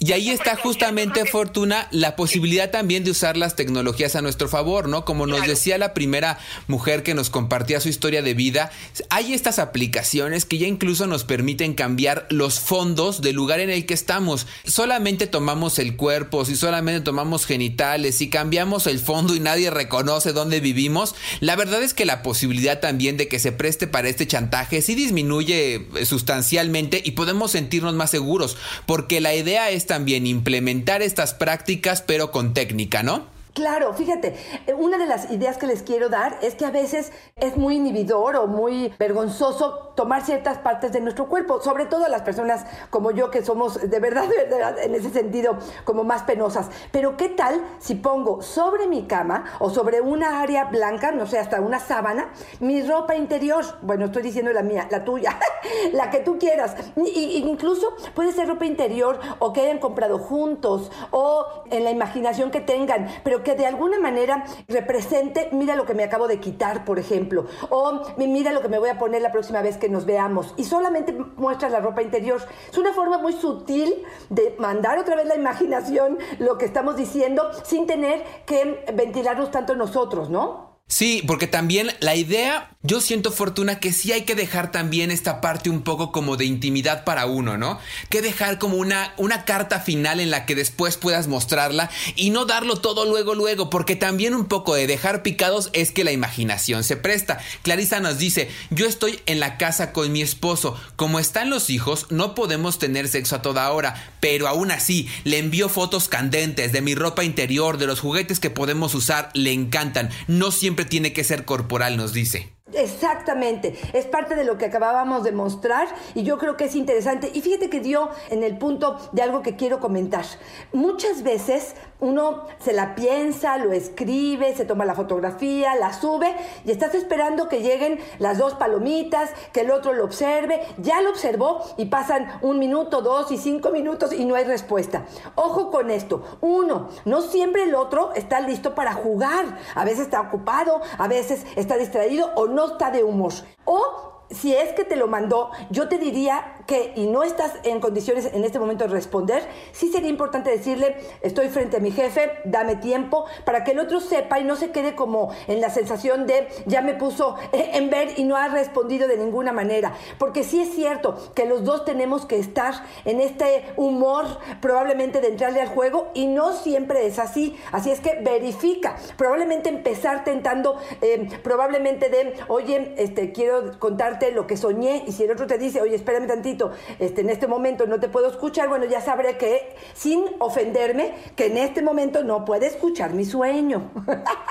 y 0.00 0.12
ahí 0.12 0.28
está 0.28 0.56
justamente, 0.56 1.24
Fortuna, 1.24 1.88
la 1.90 2.16
posibilidad 2.16 2.70
también 2.70 3.04
de 3.04 3.12
usar 3.12 3.36
las 3.36 3.56
tecnologías 3.56 4.16
a 4.16 4.22
nuestro 4.22 4.48
favor, 4.48 4.88
¿no? 4.88 5.04
Como 5.04 5.26
nos 5.26 5.46
decía 5.46 5.78
la 5.78 5.94
primera 5.94 6.38
mujer 6.66 7.02
que 7.02 7.14
nos 7.14 7.30
compartía 7.30 7.80
su 7.80 7.88
historia 7.88 8.20
de 8.20 8.34
vida, 8.34 8.70
hay 9.08 9.32
estas 9.32 9.58
aplicaciones 9.58 10.44
que 10.44 10.58
ya 10.58 10.66
incluso 10.66 11.06
nos 11.06 11.24
permiten 11.24 11.74
cambiar 11.74 12.26
los 12.28 12.58
fondos 12.58 13.22
del 13.22 13.36
lugar 13.36 13.60
en 13.60 13.70
el 13.70 13.86
que 13.86 13.94
estamos. 13.94 14.46
Solamente 14.64 15.26
tomamos 15.28 15.78
el 15.78 15.96
cuerpo, 15.96 16.44
si 16.44 16.56
solamente 16.56 17.00
tomamos 17.00 17.46
genitales, 17.46 18.16
si 18.16 18.28
cambiamos 18.28 18.88
el 18.88 18.98
fondo 18.98 19.34
y 19.34 19.40
nadie 19.40 19.70
reconoce 19.70 20.32
dónde 20.32 20.60
vivimos, 20.60 21.14
la 21.40 21.56
verdad 21.56 21.82
es 21.82 21.94
que 21.94 22.04
la 22.04 22.22
posibilidad 22.22 22.80
también 22.80 23.16
de 23.16 23.28
que 23.28 23.38
se 23.38 23.52
preste 23.52 23.86
para 23.86 24.08
este 24.08 24.26
chantaje 24.26 24.82
sí 24.82 24.96
disminuye 24.96 25.86
sustancialmente 26.04 27.00
y 27.02 27.12
podemos 27.12 27.52
sentirnos 27.52 27.94
más 27.94 28.10
seguros, 28.10 28.56
porque 28.86 29.20
la 29.20 29.34
idea 29.34 29.70
es 29.70 29.83
también 29.86 30.26
implementar 30.26 31.02
estas 31.02 31.34
prácticas, 31.34 32.02
pero 32.02 32.30
con 32.30 32.54
técnica, 32.54 33.02
¿no? 33.02 33.33
Claro, 33.54 33.94
fíjate, 33.94 34.34
eh, 34.66 34.74
una 34.74 34.98
de 34.98 35.06
las 35.06 35.30
ideas 35.30 35.58
que 35.58 35.68
les 35.68 35.84
quiero 35.84 36.08
dar 36.08 36.36
es 36.42 36.56
que 36.56 36.66
a 36.66 36.72
veces 36.72 37.12
es 37.36 37.56
muy 37.56 37.76
inhibidor 37.76 38.34
o 38.34 38.48
muy 38.48 38.92
vergonzoso 38.98 39.92
tomar 39.94 40.22
ciertas 40.22 40.58
partes 40.58 40.90
de 40.90 41.00
nuestro 41.00 41.28
cuerpo, 41.28 41.60
sobre 41.60 41.86
todo 41.86 42.08
las 42.08 42.22
personas 42.22 42.66
como 42.90 43.12
yo 43.12 43.30
que 43.30 43.44
somos 43.44 43.88
de 43.88 44.00
verdad, 44.00 44.28
de 44.28 44.44
verdad, 44.44 44.76
en 44.80 44.96
ese 44.96 45.10
sentido 45.10 45.56
como 45.84 46.02
más 46.02 46.24
penosas. 46.24 46.66
Pero 46.90 47.16
¿qué 47.16 47.28
tal 47.28 47.62
si 47.78 47.94
pongo 47.94 48.42
sobre 48.42 48.88
mi 48.88 49.06
cama 49.06 49.44
o 49.60 49.70
sobre 49.70 50.00
una 50.00 50.40
área 50.40 50.64
blanca, 50.64 51.12
no 51.12 51.24
sé, 51.28 51.38
hasta 51.38 51.60
una 51.60 51.78
sábana, 51.78 52.32
mi 52.58 52.82
ropa 52.82 53.14
interior? 53.14 53.64
Bueno, 53.82 54.06
estoy 54.06 54.22
diciendo 54.24 54.52
la 54.52 54.62
mía, 54.62 54.88
la 54.90 55.04
tuya, 55.04 55.38
la 55.92 56.10
que 56.10 56.18
tú 56.18 56.40
quieras. 56.40 56.74
Y, 56.96 57.44
incluso 57.46 57.94
puede 58.16 58.32
ser 58.32 58.48
ropa 58.48 58.66
interior 58.66 59.20
o 59.38 59.52
que 59.52 59.60
hayan 59.60 59.78
comprado 59.78 60.18
juntos 60.18 60.90
o 61.12 61.46
en 61.70 61.84
la 61.84 61.92
imaginación 61.92 62.50
que 62.50 62.60
tengan, 62.60 63.06
pero 63.22 63.43
que 63.44 63.54
de 63.54 63.66
alguna 63.66 64.00
manera 64.00 64.44
represente, 64.66 65.48
mira 65.52 65.76
lo 65.76 65.86
que 65.86 65.94
me 65.94 66.02
acabo 66.02 66.26
de 66.26 66.40
quitar, 66.40 66.84
por 66.84 66.98
ejemplo, 66.98 67.46
o 67.70 68.02
mira 68.16 68.52
lo 68.52 68.62
que 68.62 68.68
me 68.68 68.78
voy 68.78 68.88
a 68.88 68.98
poner 68.98 69.22
la 69.22 69.30
próxima 69.30 69.62
vez 69.62 69.76
que 69.76 69.88
nos 69.88 70.06
veamos, 70.06 70.54
y 70.56 70.64
solamente 70.64 71.12
muestras 71.12 71.70
la 71.70 71.80
ropa 71.80 72.02
interior. 72.02 72.42
Es 72.70 72.78
una 72.78 72.92
forma 72.92 73.18
muy 73.18 73.34
sutil 73.34 73.94
de 74.30 74.56
mandar 74.58 74.98
otra 74.98 75.14
vez 75.14 75.26
la 75.26 75.36
imaginación 75.36 76.18
lo 76.38 76.58
que 76.58 76.64
estamos 76.64 76.96
diciendo 76.96 77.50
sin 77.64 77.86
tener 77.86 78.24
que 78.46 78.84
ventilarnos 78.94 79.50
tanto 79.50 79.76
nosotros, 79.76 80.30
¿no? 80.30 80.80
Sí, 80.86 81.22
porque 81.26 81.46
también 81.46 81.88
la 82.00 82.14
idea, 82.14 82.73
yo 82.84 83.00
siento 83.00 83.32
fortuna 83.32 83.80
que 83.80 83.94
sí 83.94 84.12
hay 84.12 84.22
que 84.22 84.34
dejar 84.34 84.70
también 84.70 85.10
esta 85.10 85.40
parte 85.40 85.70
un 85.70 85.80
poco 85.80 86.12
como 86.12 86.36
de 86.36 86.44
intimidad 86.44 87.04
para 87.04 87.24
uno, 87.24 87.56
¿no? 87.56 87.78
Que 88.10 88.20
dejar 88.20 88.58
como 88.58 88.76
una, 88.76 89.14
una 89.16 89.46
carta 89.46 89.80
final 89.80 90.20
en 90.20 90.30
la 90.30 90.44
que 90.44 90.54
después 90.54 90.98
puedas 90.98 91.26
mostrarla 91.26 91.90
y 92.14 92.28
no 92.28 92.44
darlo 92.44 92.76
todo 92.76 93.06
luego, 93.06 93.34
luego, 93.34 93.70
porque 93.70 93.96
también 93.96 94.34
un 94.34 94.44
poco 94.44 94.74
de 94.74 94.86
dejar 94.86 95.22
picados 95.22 95.70
es 95.72 95.92
que 95.92 96.04
la 96.04 96.12
imaginación 96.12 96.84
se 96.84 96.96
presta. 96.96 97.38
Clarisa 97.62 98.00
nos 98.00 98.18
dice, 98.18 98.50
yo 98.68 98.84
estoy 98.86 99.18
en 99.24 99.40
la 99.40 99.56
casa 99.56 99.92
con 99.92 100.12
mi 100.12 100.20
esposo, 100.20 100.78
como 100.94 101.18
están 101.18 101.48
los 101.48 101.70
hijos, 101.70 102.08
no 102.10 102.34
podemos 102.34 102.78
tener 102.78 103.08
sexo 103.08 103.36
a 103.36 103.42
toda 103.42 103.72
hora, 103.72 104.12
pero 104.20 104.46
aún 104.46 104.70
así 104.70 105.08
le 105.24 105.38
envío 105.38 105.70
fotos 105.70 106.08
candentes 106.08 106.72
de 106.72 106.82
mi 106.82 106.94
ropa 106.94 107.24
interior, 107.24 107.78
de 107.78 107.86
los 107.86 108.00
juguetes 108.00 108.40
que 108.40 108.50
podemos 108.50 108.94
usar, 108.94 109.30
le 109.32 109.52
encantan, 109.52 110.10
no 110.26 110.50
siempre 110.50 110.84
tiene 110.84 111.14
que 111.14 111.24
ser 111.24 111.46
corporal, 111.46 111.96
nos 111.96 112.12
dice. 112.12 112.53
Exactamente, 112.72 113.78
es 113.92 114.06
parte 114.06 114.36
de 114.36 114.44
lo 114.44 114.56
que 114.56 114.64
acabábamos 114.64 115.22
de 115.22 115.32
mostrar 115.32 115.86
y 116.14 116.22
yo 116.22 116.38
creo 116.38 116.56
que 116.56 116.64
es 116.64 116.74
interesante. 116.74 117.30
Y 117.34 117.42
fíjate 117.42 117.68
que 117.68 117.80
dio 117.80 118.08
en 118.30 118.42
el 118.42 118.56
punto 118.56 118.98
de 119.12 119.20
algo 119.20 119.42
que 119.42 119.54
quiero 119.54 119.80
comentar. 119.80 120.24
Muchas 120.72 121.22
veces 121.22 121.74
uno 122.04 122.44
se 122.58 122.74
la 122.74 122.94
piensa, 122.94 123.56
lo 123.56 123.72
escribe, 123.72 124.54
se 124.54 124.66
toma 124.66 124.84
la 124.84 124.94
fotografía, 124.94 125.74
la 125.74 125.92
sube 125.94 126.36
y 126.64 126.70
estás 126.70 126.94
esperando 126.94 127.48
que 127.48 127.62
lleguen 127.62 127.98
las 128.18 128.36
dos 128.36 128.54
palomitas, 128.54 129.30
que 129.52 129.62
el 129.62 129.70
otro 129.70 129.94
lo 129.94 130.04
observe. 130.04 130.60
Ya 130.78 131.00
lo 131.00 131.10
observó 131.10 131.62
y 131.78 131.86
pasan 131.86 132.28
un 132.42 132.58
minuto, 132.58 133.00
dos 133.00 133.32
y 133.32 133.38
cinco 133.38 133.70
minutos 133.70 134.12
y 134.12 134.26
no 134.26 134.34
hay 134.34 134.44
respuesta. 134.44 135.06
Ojo 135.34 135.70
con 135.70 135.90
esto. 135.90 136.22
Uno, 136.42 136.90
no 137.06 137.22
siempre 137.22 137.62
el 137.62 137.74
otro 137.74 138.12
está 138.14 138.40
listo 138.40 138.74
para 138.74 138.92
jugar. 138.92 139.58
A 139.74 139.84
veces 139.84 140.00
está 140.00 140.20
ocupado, 140.20 140.82
a 140.98 141.08
veces 141.08 141.46
está 141.56 141.78
distraído 141.78 142.30
o 142.36 142.46
no 142.46 142.72
está 142.72 142.90
de 142.90 143.02
humor. 143.02 143.32
O 143.64 144.13
si 144.30 144.54
es 144.54 144.72
que 144.72 144.84
te 144.84 144.96
lo 144.96 145.06
mandó, 145.06 145.50
yo 145.70 145.88
te 145.88 145.98
diría 145.98 146.54
que, 146.66 146.92
y 146.96 147.06
no 147.06 147.22
estás 147.22 147.52
en 147.64 147.80
condiciones 147.80 148.30
en 148.32 148.44
este 148.44 148.58
momento 148.58 148.84
de 148.84 148.90
responder, 148.90 149.46
sí 149.72 149.90
sería 149.90 150.08
importante 150.08 150.50
decirle, 150.50 150.96
estoy 151.20 151.48
frente 151.48 151.76
a 151.76 151.80
mi 151.80 151.90
jefe, 151.90 152.32
dame 152.44 152.76
tiempo, 152.76 153.26
para 153.44 153.64
que 153.64 153.72
el 153.72 153.78
otro 153.78 154.00
sepa 154.00 154.40
y 154.40 154.44
no 154.44 154.56
se 154.56 154.70
quede 154.70 154.94
como 154.94 155.30
en 155.46 155.60
la 155.60 155.70
sensación 155.70 156.26
de, 156.26 156.48
ya 156.66 156.80
me 156.80 156.94
puso 156.94 157.36
en 157.52 157.90
ver 157.90 158.18
y 158.18 158.24
no 158.24 158.36
ha 158.36 158.48
respondido 158.48 159.08
de 159.08 159.16
ninguna 159.16 159.52
manera. 159.52 159.94
Porque 160.18 160.44
sí 160.44 160.60
es 160.60 160.74
cierto 160.74 161.32
que 161.34 161.46
los 161.46 161.64
dos 161.64 161.84
tenemos 161.84 162.26
que 162.26 162.38
estar 162.38 162.74
en 163.04 163.20
este 163.20 163.72
humor 163.76 164.26
probablemente 164.60 165.20
de 165.20 165.28
entrarle 165.28 165.60
al 165.60 165.68
juego 165.68 166.10
y 166.14 166.26
no 166.26 166.52
siempre 166.52 167.06
es 167.06 167.18
así. 167.18 167.56
Así 167.72 167.90
es 167.90 168.00
que 168.00 168.20
verifica, 168.22 168.96
probablemente 169.16 169.68
empezar 169.68 170.24
tentando, 170.24 170.78
eh, 171.02 171.28
probablemente 171.42 172.08
de, 172.08 172.34
oye, 172.48 172.94
este, 172.96 173.32
quiero 173.32 173.78
contarte 174.14 174.32
lo 174.32 174.46
que 174.46 174.56
soñé 174.56 175.04
y 175.06 175.12
si 175.12 175.24
el 175.24 175.30
otro 175.30 175.46
te 175.46 175.58
dice, 175.58 175.80
oye, 175.80 175.94
espérame 175.94 176.26
tantito, 176.26 176.72
este, 176.98 177.22
en 177.22 177.30
este 177.30 177.46
momento 177.46 177.86
no 177.86 177.98
te 178.00 178.08
puedo 178.08 178.30
escuchar, 178.30 178.68
bueno, 178.68 178.84
ya 178.84 179.00
sabré 179.00 179.36
que, 179.36 179.74
sin 179.94 180.24
ofenderme, 180.38 181.14
que 181.36 181.46
en 181.46 181.58
este 181.58 181.82
momento 181.82 182.22
no 182.22 182.44
puede 182.44 182.66
escuchar 182.66 183.12
mi 183.12 183.24
sueño. 183.24 183.90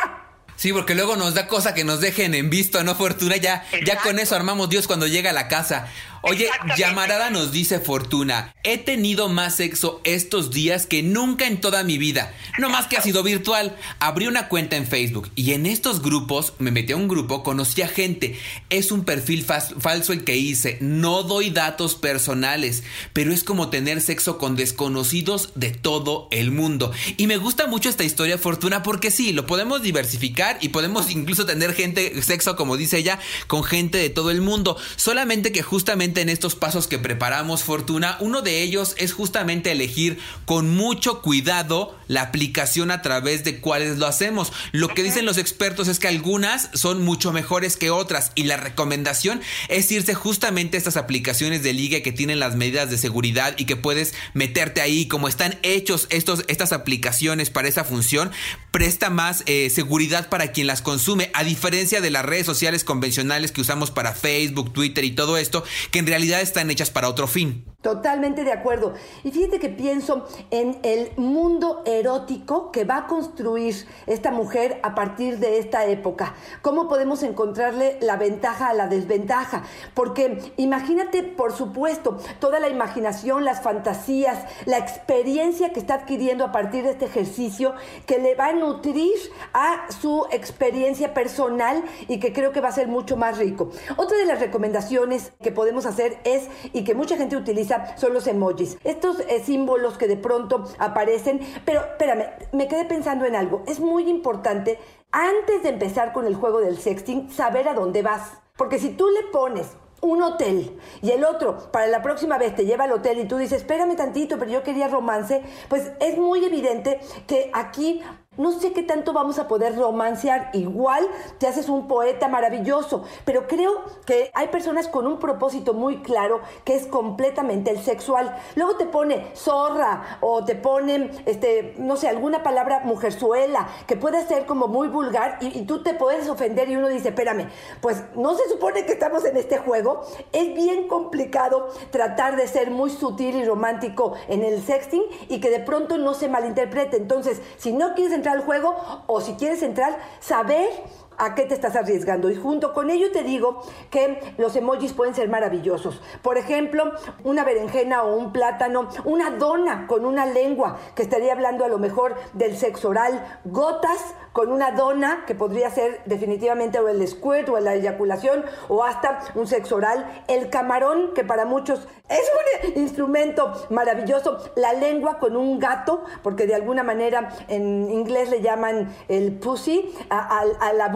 Sí, 0.56 0.72
porque 0.72 0.94
luego 0.94 1.16
nos 1.16 1.34
da 1.34 1.48
cosa 1.48 1.74
que 1.74 1.84
nos 1.84 2.00
dejen 2.00 2.36
en 2.36 2.52
visto, 2.52 2.84
¿no, 2.84 2.94
Fortuna? 2.94 3.36
Ya, 3.38 3.66
ya 3.86 3.98
con 3.98 4.20
eso 4.20 4.36
armamos 4.36 4.70
Dios 4.70 4.86
cuando 4.86 5.08
llega 5.08 5.32
a 5.32 5.34
la 5.34 5.48
casa. 5.48 5.88
Oye, 6.26 6.50
Llamarada 6.78 7.32
nos 7.32 7.52
dice 7.52 7.82
Fortuna, 7.82 8.56
he 8.64 8.78
tenido 8.78 9.28
más 9.28 9.58
sexo 9.58 10.00
estos 10.06 10.52
días 10.52 10.86
que 10.86 11.04
nunca 11.04 11.48
en 11.48 11.60
toda 11.60 11.84
mi 11.84 11.98
vida. 11.98 12.34
No 12.58 12.70
más 12.70 12.88
que 12.88 12.96
ha 12.96 13.02
sido 13.02 13.24
virtual. 13.24 13.76
Abrí 14.00 14.28
una 14.28 14.48
cuenta 14.48 14.78
en 14.78 14.88
Facebook 14.88 15.30
y 15.36 15.52
en 15.52 15.66
estos 15.66 16.02
grupos, 16.02 16.54
me 16.60 16.72
metí 16.72 16.94
a 16.94 16.96
un 16.96 17.10
grupo, 17.10 17.44
conocí 17.44 17.82
a 17.82 17.90
gente. 17.90 18.40
Es 18.70 18.94
un 18.94 19.04
perfil 19.04 19.44
falso 19.44 20.14
el 20.14 20.24
que 20.24 20.38
hice. 20.38 20.78
No 20.80 21.24
doy 21.24 21.50
datos 21.50 21.96
personales, 21.96 22.84
pero 23.12 23.34
es 23.34 23.44
como 23.44 23.70
tener 23.70 24.00
sexo 24.00 24.38
con 24.38 24.56
desconocidos 24.56 25.50
de 25.56 25.72
todo 25.72 26.30
el 26.32 26.52
mundo. 26.52 26.94
Y 27.18 27.28
me 27.28 27.36
gusta 27.36 27.68
mucho 27.68 27.90
esta 27.90 28.06
historia, 28.06 28.38
Fortuna, 28.38 28.82
porque 28.82 29.12
sí, 29.12 29.34
lo 29.34 29.46
podemos 29.46 29.82
diversificar 29.82 30.58
y 30.62 30.70
podemos 30.70 31.12
incluso 31.12 31.46
tener 31.46 31.74
gente, 31.74 32.22
sexo, 32.22 32.56
como 32.56 32.78
dice 32.78 33.00
ella, 33.00 33.20
con 33.48 33.66
gente 33.66 33.98
de 33.98 34.10
todo 34.10 34.32
el 34.32 34.40
mundo. 34.40 34.78
Solamente 34.96 35.52
que 35.52 35.64
justamente 35.64 36.13
en 36.22 36.30
estos 36.30 36.56
pasos 36.56 36.88
que 36.88 37.00
preparamos, 37.00 37.64
Fortuna, 37.64 38.18
uno 38.20 38.42
de 38.42 38.62
ellos 38.62 38.96
es 38.98 39.14
justamente 39.14 39.72
elegir 39.72 40.20
con 40.46 40.70
mucho 40.76 41.22
cuidado 41.22 41.98
la 42.08 42.22
aplicación 42.22 42.92
a 42.92 43.02
través 43.02 43.44
de 43.44 43.60
cuáles 43.60 43.98
lo 43.98 44.08
hacemos. 44.08 44.52
Lo 44.72 44.90
que 44.90 45.04
dicen 45.04 45.26
los 45.26 45.38
expertos 45.38 45.88
es 45.88 46.00
que 46.00 46.08
algunas 46.08 46.70
son 46.74 47.04
mucho 47.04 47.32
mejores 47.32 47.78
que 47.78 47.90
otras 47.90 48.32
y 48.36 48.44
la 48.44 48.58
recomendación 48.58 49.42
es 49.70 49.92
irse 49.92 50.14
justamente 50.14 50.78
a 50.78 50.80
estas 50.80 50.98
aplicaciones 50.98 51.64
de 51.64 51.74
liga 51.74 52.02
que 52.02 52.12
tienen 52.12 52.40
las 52.40 52.56
medidas 52.56 52.90
de 52.90 52.98
seguridad 52.98 53.56
y 53.58 53.66
que 53.66 53.76
puedes 53.76 54.14
meterte 54.34 54.82
ahí 54.82 55.08
como 55.08 55.28
están 55.28 55.58
hechos 55.64 56.08
estos, 56.10 56.44
estas 56.48 56.74
aplicaciones 56.74 57.50
para 57.50 57.68
esa 57.68 57.84
función, 57.84 58.32
presta 58.72 59.10
más 59.10 59.44
eh, 59.46 59.70
seguridad 59.70 60.30
para 60.30 60.52
quien 60.52 60.68
las 60.68 60.82
consume, 60.82 61.32
a 61.34 61.44
diferencia 61.44 62.02
de 62.02 62.12
las 62.12 62.26
redes 62.26 62.46
sociales 62.46 62.84
convencionales 62.84 63.52
que 63.52 63.62
usamos 63.62 63.92
para 63.92 64.14
Facebook, 64.14 64.74
Twitter 64.74 65.04
y 65.04 65.12
todo 65.12 65.38
esto, 65.38 65.64
que 65.92 66.00
en 66.04 66.08
realidad 66.08 66.42
están 66.42 66.70
hechas 66.70 66.92
para 66.92 67.08
otro 67.08 67.28
fin. 67.28 67.64
Totalmente 67.84 68.46
de 68.46 68.54
acuerdo. 68.54 68.94
Y 69.26 69.32
fíjate 69.32 69.60
que 69.60 69.68
pienso 69.68 70.26
en 70.52 70.80
el 70.84 71.12
mundo 71.18 71.84
erótico 71.86 72.72
que 72.72 72.86
va 72.86 73.00
a 73.00 73.08
construir 73.08 73.76
esta 74.08 74.32
mujer 74.32 74.80
a 74.84 74.96
partir 74.96 75.38
de 75.40 75.58
esta 75.58 75.86
época. 75.86 76.34
¿Cómo 76.62 76.88
podemos 76.88 77.24
encontrarle 77.24 77.98
la 78.00 78.16
ventaja 78.16 78.70
a 78.70 78.74
la 78.74 78.88
desventaja? 78.88 79.64
Porque 79.96 80.54
imagínate, 80.56 81.24
por 81.24 81.52
supuesto, 81.52 82.20
toda 82.40 82.62
la 82.62 82.70
imaginación, 82.70 83.44
las 83.44 83.62
fantasías, 83.62 84.46
la 84.66 84.78
experiencia 84.78 85.74
que 85.74 85.82
está 85.82 85.96
adquiriendo 85.96 86.46
a 86.46 86.54
partir 86.54 86.86
de 86.86 86.92
este 86.92 87.04
ejercicio 87.04 87.74
que 88.06 88.18
le 88.18 88.36
va 88.36 88.48
a 88.48 88.54
nutrir 88.54 89.12
a 89.54 89.92
su 89.92 90.26
experiencia 90.32 91.14
personal 91.14 91.84
y 92.08 92.22
que 92.22 92.32
creo 92.32 92.54
que 92.54 92.62
va 92.62 92.70
a 92.70 92.72
ser 92.72 92.88
mucho 92.88 93.18
más 93.18 93.38
rico. 93.40 93.72
Otra 93.98 94.18
de 94.18 94.26
las 94.26 94.40
recomendaciones 94.40 95.34
que 95.42 95.52
podemos 95.52 95.86
hacer 95.86 96.20
es, 96.24 96.48
y 96.72 96.86
que 96.86 96.96
mucha 96.96 97.18
gente 97.18 97.36
utiliza, 97.36 97.73
son 97.96 98.14
los 98.14 98.28
emojis. 98.28 98.78
Estos 98.84 99.20
eh, 99.22 99.42
símbolos 99.44 99.98
que 99.98 100.08
de 100.08 100.18
pronto 100.18 100.64
aparecen. 100.80 101.40
Pero 101.66 101.82
espérame, 101.82 102.26
me 102.52 102.68
quedé 102.68 102.86
pensando 102.86 103.26
en 103.26 103.36
algo. 103.36 103.64
Es 103.68 103.80
muy 103.80 104.10
importante, 104.10 104.80
antes 105.12 105.64
de 105.64 105.70
empezar 105.70 106.14
con 106.14 106.26
el 106.26 106.36
juego 106.36 106.60
del 106.60 106.78
sexting, 106.78 107.30
saber 107.32 107.68
a 107.68 107.74
dónde 107.74 108.02
vas. 108.02 108.32
Porque 108.58 108.80
si 108.80 108.90
tú 108.90 109.08
le 109.10 109.32
pones 109.32 109.68
un 110.04 110.22
hotel 110.22 110.78
y 111.02 111.12
el 111.12 111.24
otro 111.24 111.72
para 111.72 111.88
la 111.88 112.02
próxima 112.02 112.38
vez 112.38 112.54
te 112.56 112.66
lleva 112.66 112.84
al 112.84 112.92
hotel 112.92 113.20
y 113.20 113.26
tú 113.26 113.38
dices, 113.38 113.62
espérame 113.62 113.96
tantito, 113.96 114.38
pero 114.38 114.52
yo 114.52 114.62
quería 114.62 114.90
romance, 114.90 115.42
pues 115.70 115.92
es 116.00 116.18
muy 116.18 116.44
evidente 116.44 117.00
que 117.26 117.50
aquí 117.54 118.02
no 118.38 118.52
sé 118.52 118.74
qué 118.74 118.84
tanto 118.84 119.14
vamos 119.14 119.40
a 119.40 119.48
poder 119.48 119.76
romancear. 119.76 120.50
Igual 120.54 121.08
te 121.38 121.48
haces 121.48 121.70
un 121.70 121.88
poeta 121.88 122.28
maravilloso, 122.28 123.04
pero 123.26 123.48
creo 123.48 123.84
que 124.06 124.32
hay 124.34 124.48
personas 124.48 124.88
con 124.88 125.08
un 125.08 125.20
propósito 125.20 125.74
muy 125.74 126.02
claro 126.02 126.42
que 126.64 126.76
es 126.76 126.88
completamente 126.88 127.72
el 127.72 127.80
sexual. 127.80 128.36
Luego 128.56 128.76
te 128.76 128.86
pone 128.86 129.32
zorra 129.36 130.18
o 130.22 130.44
te 130.44 130.56
pone, 130.56 131.12
este, 131.26 131.76
no 131.78 131.96
sé, 131.96 132.08
alguna 132.08 132.44
palabra 132.44 132.82
mujerzuela 132.84 133.68
que 133.88 133.96
puede 133.96 134.26
ser 134.26 134.46
como 134.46 134.68
muy 134.68 134.88
vulgar 134.88 135.38
y, 135.42 135.60
y 135.60 135.66
tú 135.66 135.84
te 135.84 135.94
puedes 135.94 136.28
ofender 136.30 136.70
y 136.70 136.76
uno 136.76 136.90
dice, 136.90 137.10
espérame, 137.10 137.50
pues 137.82 138.04
no 138.16 138.36
se 138.36 138.50
supone 138.50 138.86
que 138.86 138.94
estamos 138.94 139.26
en 139.26 139.38
este 139.38 139.58
juego. 139.58 140.02
Es 140.32 140.54
bien 140.54 140.88
complicado 140.88 141.70
tratar 141.92 142.36
de 142.36 142.48
ser 142.48 142.72
muy 142.72 142.90
sutil 142.90 143.36
y 143.36 143.46
romántico 143.46 144.14
en 144.28 144.44
el 144.44 144.62
sexting 144.62 145.04
y 145.30 145.40
que 145.40 145.50
de 145.50 145.60
pronto 145.60 145.98
no 145.98 146.14
se 146.14 146.30
malinterprete. 146.30 146.98
Entonces, 146.98 147.42
si 147.58 147.74
no 147.74 147.94
quieres 147.94 148.14
entrar 148.24 148.38
al 148.38 148.46
juego 148.46 149.04
o 149.08 149.20
si 149.20 149.34
quieres 149.34 149.62
entrar, 149.62 150.00
saber 150.22 150.70
a 151.18 151.36
qué 151.36 151.44
te 151.44 151.54
estás 151.54 151.76
arriesgando. 151.76 152.30
Y 152.30 152.36
junto 152.36 152.74
con 152.74 152.90
ello 152.90 153.12
te 153.12 153.24
digo 153.24 153.62
que 153.90 154.20
los 154.38 154.56
emojis 154.56 154.94
pueden 154.94 155.16
ser 155.16 155.30
maravillosos. 155.30 156.02
Por 156.22 156.38
ejemplo, 156.38 156.92
una 157.24 157.44
berenjena 157.44 158.04
o 158.04 158.16
un 158.16 158.32
plátano, 158.32 158.90
una 159.06 159.32
dona 159.32 159.88
con 159.88 160.06
una 160.06 160.26
lengua, 160.26 160.78
que 160.96 161.04
estaría 161.04 161.34
hablando 161.34 161.66
a 161.66 161.68
lo 161.68 161.78
mejor 161.78 162.16
del 162.34 162.58
sexo 162.58 162.90
oral, 162.90 163.40
gotas 163.46 164.16
con 164.34 164.52
una 164.52 164.72
dona, 164.72 165.26
que 165.28 165.36
podría 165.36 165.70
ser 165.70 166.02
definitivamente 166.06 166.80
o 166.80 166.90
el 166.90 167.08
squirt 167.08 167.50
o 167.50 167.60
la 167.60 167.76
eyaculación, 167.76 168.44
o 168.68 168.84
hasta 168.84 169.20
un 169.36 169.48
sexo 169.48 169.76
oral, 169.76 170.24
el 170.28 170.50
camarón, 170.50 171.14
que 171.14 171.24
para 171.24 171.46
muchos 171.46 171.88
es 172.10 172.32
un 172.74 172.82
instrumento 172.82 173.54
maravilloso, 173.70 174.38
la 174.56 174.74
lengua 174.74 175.20
con 175.20 175.38
un 175.38 175.60
gato, 175.60 176.04
porque 176.24 176.48
de 176.48 176.56
alguna 176.56 176.84
manera 176.84 177.30
en 177.48 177.90
inglés 177.92 178.30
le 178.30 178.42
llaman 178.42 178.94
el 179.08 179.34
pussy, 179.34 179.94
a, 180.10 180.42
a 180.60 180.74
la 180.74 180.88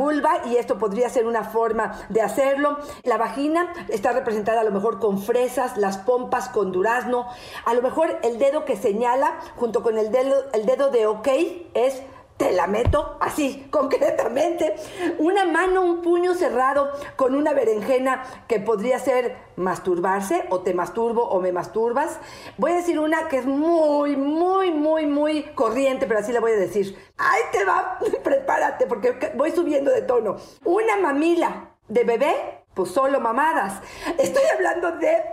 y 0.45 0.55
esto 0.55 0.77
podría 0.77 1.09
ser 1.09 1.25
una 1.25 1.43
forma 1.43 1.99
de 2.09 2.21
hacerlo. 2.21 2.77
La 3.03 3.17
vagina 3.17 3.73
está 3.89 4.13
representada 4.13 4.61
a 4.61 4.63
lo 4.63 4.71
mejor 4.71 4.99
con 4.99 5.21
fresas, 5.21 5.77
las 5.77 5.97
pompas 5.97 6.49
con 6.49 6.71
durazno, 6.71 7.27
a 7.65 7.73
lo 7.73 7.81
mejor 7.81 8.19
el 8.23 8.39
dedo 8.39 8.63
que 8.63 8.77
señala 8.77 9.37
junto 9.55 9.83
con 9.83 9.97
el 9.97 10.11
dedo, 10.11 10.45
el 10.53 10.65
dedo 10.65 10.91
de 10.91 11.07
ok 11.07 11.27
es 11.73 12.01
te 12.37 12.51
la 12.51 12.67
meto 12.67 13.17
así, 13.19 13.67
concretamente. 13.71 14.75
Una 15.17 15.45
mano, 15.45 15.81
un 15.81 16.01
puño 16.01 16.35
cerrado 16.35 16.91
con 17.15 17.35
una 17.35 17.53
berenjena 17.53 18.23
que 18.47 18.59
podría 18.59 18.99
ser 18.99 19.35
masturbarse 19.55 20.45
o 20.49 20.61
te 20.61 20.73
masturbo 20.73 21.23
o 21.23 21.41
me 21.41 21.51
masturbas. 21.51 22.19
Voy 22.57 22.71
a 22.71 22.75
decir 22.75 22.99
una 22.99 23.27
que 23.27 23.37
es 23.37 23.45
muy, 23.45 24.15
muy, 24.15 24.71
muy, 24.71 25.05
muy 25.05 25.43
corriente, 25.55 26.05
pero 26.05 26.19
así 26.19 26.31
la 26.31 26.39
voy 26.39 26.51
a 26.51 26.57
decir. 26.57 26.97
Ahí 27.17 27.41
te 27.51 27.65
va, 27.65 27.99
prepárate 28.23 28.85
porque 28.85 29.33
voy 29.35 29.51
subiendo 29.51 29.91
de 29.91 30.03
tono. 30.03 30.37
Una 30.63 30.97
mamila 30.97 31.71
de 31.87 32.03
bebé, 32.03 32.63
pues 32.73 32.91
solo 32.91 33.19
mamadas. 33.19 33.81
Estoy 34.17 34.43
hablando 34.55 34.91
de... 34.93 35.17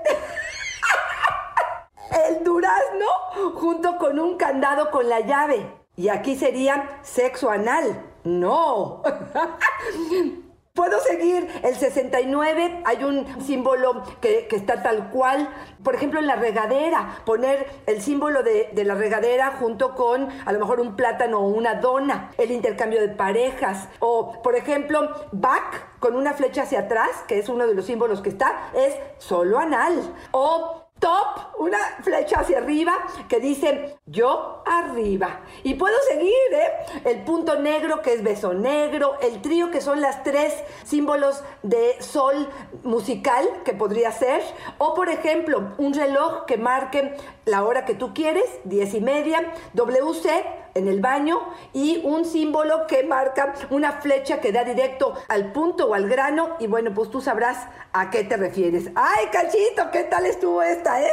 el 2.28 2.44
durazno 2.44 3.06
junto 3.54 3.98
con 3.98 4.18
un 4.18 4.36
candado 4.36 4.90
con 4.90 5.08
la 5.08 5.20
llave. 5.20 5.83
Y 5.96 6.08
aquí 6.08 6.36
sería 6.36 6.98
sexo 7.02 7.50
anal. 7.50 8.02
No. 8.24 9.02
Puedo 10.74 10.98
seguir. 10.98 11.48
El 11.62 11.76
69 11.76 12.82
hay 12.84 13.04
un 13.04 13.24
símbolo 13.46 14.02
que, 14.20 14.48
está 14.50 14.82
tal 14.82 15.08
cual. 15.10 15.48
Por 15.84 15.94
ejemplo, 15.94 16.18
en 16.18 16.26
la 16.26 16.34
regadera, 16.34 17.20
poner 17.24 17.68
el 17.86 18.02
símbolo 18.02 18.42
de, 18.42 18.70
de, 18.72 18.82
la 18.82 18.96
regadera 18.96 19.52
junto 19.52 19.94
con 19.94 20.28
a 20.44 20.52
lo 20.52 20.58
mejor 20.58 20.80
un 20.80 20.96
plátano 20.96 21.38
o 21.38 21.46
una 21.46 21.76
dona. 21.76 22.32
El 22.38 22.50
intercambio 22.50 23.00
de 23.00 23.10
parejas. 23.10 23.88
O, 24.00 24.42
por 24.42 24.56
ejemplo, 24.56 25.08
back 25.30 26.00
con 26.00 26.16
una 26.16 26.32
flecha 26.32 26.62
hacia 26.62 26.80
atrás, 26.80 27.22
que 27.28 27.38
es 27.38 27.48
uno 27.48 27.68
de 27.68 27.74
los 27.74 27.84
símbolos 27.84 28.20
que 28.20 28.30
está, 28.30 28.70
es 28.74 28.96
solo 29.18 29.60
anal. 29.60 30.12
O 30.32 30.83
top, 31.00 31.58
una 31.58 31.78
flecha 32.02 32.40
hacia 32.40 32.58
arriba 32.58 32.94
que 33.28 33.40
dice 33.40 33.96
yo 34.06 34.62
arriba. 34.64 35.40
Y 35.62 35.74
puedo 35.74 35.96
seguir, 36.08 36.32
¿eh? 36.52 37.00
El 37.04 37.24
punto 37.24 37.60
negro 37.60 38.00
que 38.00 38.14
es 38.14 38.22
beso 38.22 38.54
negro, 38.54 39.18
el 39.20 39.42
trío 39.42 39.70
que 39.70 39.80
son 39.80 40.00
las 40.00 40.22
tres 40.22 40.54
símbolos 40.84 41.42
de 41.62 42.00
sol 42.00 42.48
musical 42.82 43.46
que 43.64 43.74
podría 43.74 44.12
ser, 44.12 44.42
o 44.78 44.94
por 44.94 45.08
ejemplo, 45.08 45.72
un 45.78 45.94
reloj 45.94 46.44
que 46.46 46.56
marque 46.56 47.16
la 47.44 47.64
hora 47.64 47.84
que 47.84 47.94
tú 47.94 48.14
quieres, 48.14 48.44
diez 48.64 48.94
y 48.94 49.00
media, 49.00 49.52
WC 49.74 50.63
en 50.74 50.88
el 50.88 51.00
baño 51.00 51.40
y 51.72 52.00
un 52.04 52.24
símbolo 52.24 52.86
que 52.86 53.04
marca 53.04 53.54
una 53.70 54.00
flecha 54.00 54.40
que 54.40 54.52
da 54.52 54.64
directo 54.64 55.14
al 55.28 55.52
punto 55.52 55.88
o 55.88 55.94
al 55.94 56.08
grano 56.08 56.56
y 56.60 56.66
bueno, 56.66 56.92
pues 56.94 57.10
tú 57.10 57.20
sabrás 57.20 57.58
a 57.92 58.10
qué 58.10 58.24
te 58.24 58.36
refieres. 58.36 58.90
Ay, 58.94 59.26
Cachito, 59.32 59.90
¿qué 59.92 60.04
tal 60.04 60.26
estuvo 60.26 60.62
esta, 60.62 61.00
eh? 61.00 61.10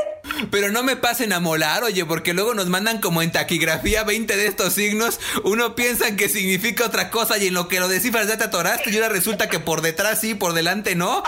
Pero 0.49 0.71
no 0.71 0.83
me 0.83 0.95
pasen 0.95 1.33
a 1.33 1.39
molar, 1.39 1.83
oye, 1.83 2.05
porque 2.05 2.33
luego 2.33 2.53
nos 2.53 2.67
mandan 2.67 2.99
como 2.99 3.21
en 3.21 3.31
taquigrafía 3.31 4.03
20 4.03 4.35
de 4.35 4.47
estos 4.47 4.73
signos, 4.73 5.19
uno 5.43 5.75
piensa 5.75 6.15
que 6.15 6.29
significa 6.29 6.85
otra 6.85 7.09
cosa 7.09 7.37
y 7.37 7.47
en 7.47 7.53
lo 7.53 7.67
que 7.67 7.79
lo 7.79 7.87
descifras 7.87 8.27
ya 8.27 8.37
te 8.37 8.45
atoraste 8.45 8.89
y 8.89 8.95
ahora 8.95 9.09
resulta 9.09 9.49
que 9.49 9.59
por 9.59 9.81
detrás 9.81 10.19
sí, 10.19 10.33
por 10.33 10.53
delante 10.53 10.95
no. 10.95 11.23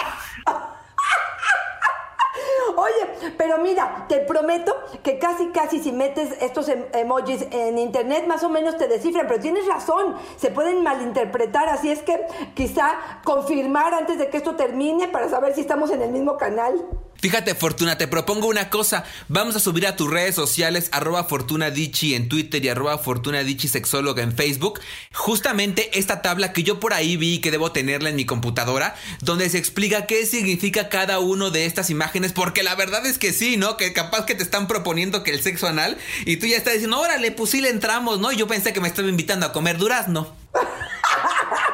Oye, 2.75 3.31
pero 3.37 3.57
mira, 3.59 4.05
te 4.07 4.19
prometo 4.19 4.75
que 5.03 5.19
casi, 5.19 5.47
casi 5.47 5.79
si 5.79 5.91
metes 5.91 6.35
estos 6.41 6.69
em, 6.69 6.85
emojis 6.93 7.45
en 7.51 7.77
internet, 7.77 8.25
más 8.27 8.43
o 8.43 8.49
menos 8.49 8.77
te 8.77 8.87
descifran, 8.87 9.27
pero 9.27 9.39
tienes 9.39 9.67
razón, 9.67 10.15
se 10.37 10.51
pueden 10.51 10.83
malinterpretar, 10.83 11.69
así 11.69 11.89
es 11.89 12.01
que 12.01 12.25
quizá 12.53 12.91
confirmar 13.23 13.93
antes 13.93 14.17
de 14.17 14.29
que 14.29 14.37
esto 14.37 14.55
termine 14.55 15.07
para 15.07 15.29
saber 15.29 15.53
si 15.53 15.61
estamos 15.61 15.91
en 15.91 16.01
el 16.01 16.11
mismo 16.11 16.37
canal. 16.37 16.85
Fíjate, 17.19 17.55
Fortuna, 17.55 17.97
te 17.97 18.07
propongo 18.07 18.47
una 18.47 18.69
cosa. 18.69 19.05
Vamos 19.29 19.55
a 19.55 19.59
subir 19.59 19.87
a 19.87 19.95
tus 19.95 20.09
redes 20.09 20.35
sociales, 20.35 20.89
arroba 20.91 21.23
Fortunadichi 21.23 22.15
en 22.15 22.27
Twitter 22.27 22.63
y 22.63 22.69
arroba 22.69 22.97
Fortunadichi 22.97 23.67
Sexóloga 23.69 24.23
en 24.23 24.35
Facebook, 24.35 24.81
justamente 25.13 25.97
esta 25.97 26.21
tabla 26.21 26.51
que 26.51 26.63
yo 26.63 26.79
por 26.79 26.93
ahí 26.93 27.15
vi 27.15 27.39
que 27.39 27.51
debo 27.51 27.71
tenerla 27.71 28.09
en 28.09 28.17
mi 28.17 28.25
computadora, 28.25 28.95
donde 29.21 29.49
se 29.49 29.57
explica 29.57 30.05
qué 30.05 30.25
significa 30.25 30.89
cada 30.89 31.19
uno 31.19 31.49
de 31.49 31.65
estas 31.65 31.89
imágenes, 31.89 32.33
porque 32.33 32.61
la 32.61 32.75
verdad 32.75 33.05
es 33.05 33.17
que 33.17 33.31
sí, 33.31 33.55
¿no? 33.55 33.77
Que 33.77 33.93
capaz 33.93 34.25
que 34.25 34.35
te 34.35 34.43
están 34.43 34.67
proponiendo 34.67 35.23
que 35.23 35.31
el 35.31 35.41
sexo 35.41 35.67
anal 35.67 35.97
y 36.25 36.37
tú 36.37 36.47
ya 36.47 36.57
estás 36.57 36.73
diciendo, 36.73 36.99
órale, 36.99 37.31
pues 37.31 37.51
sí 37.51 37.61
le 37.61 37.69
entramos, 37.69 38.19
¿no? 38.19 38.31
Yo 38.31 38.47
pensé 38.47 38.73
que 38.73 38.81
me 38.81 38.89
estaba 38.89 39.07
invitando 39.07 39.45
a 39.45 39.53
comer 39.53 39.77
durazno. 39.77 40.35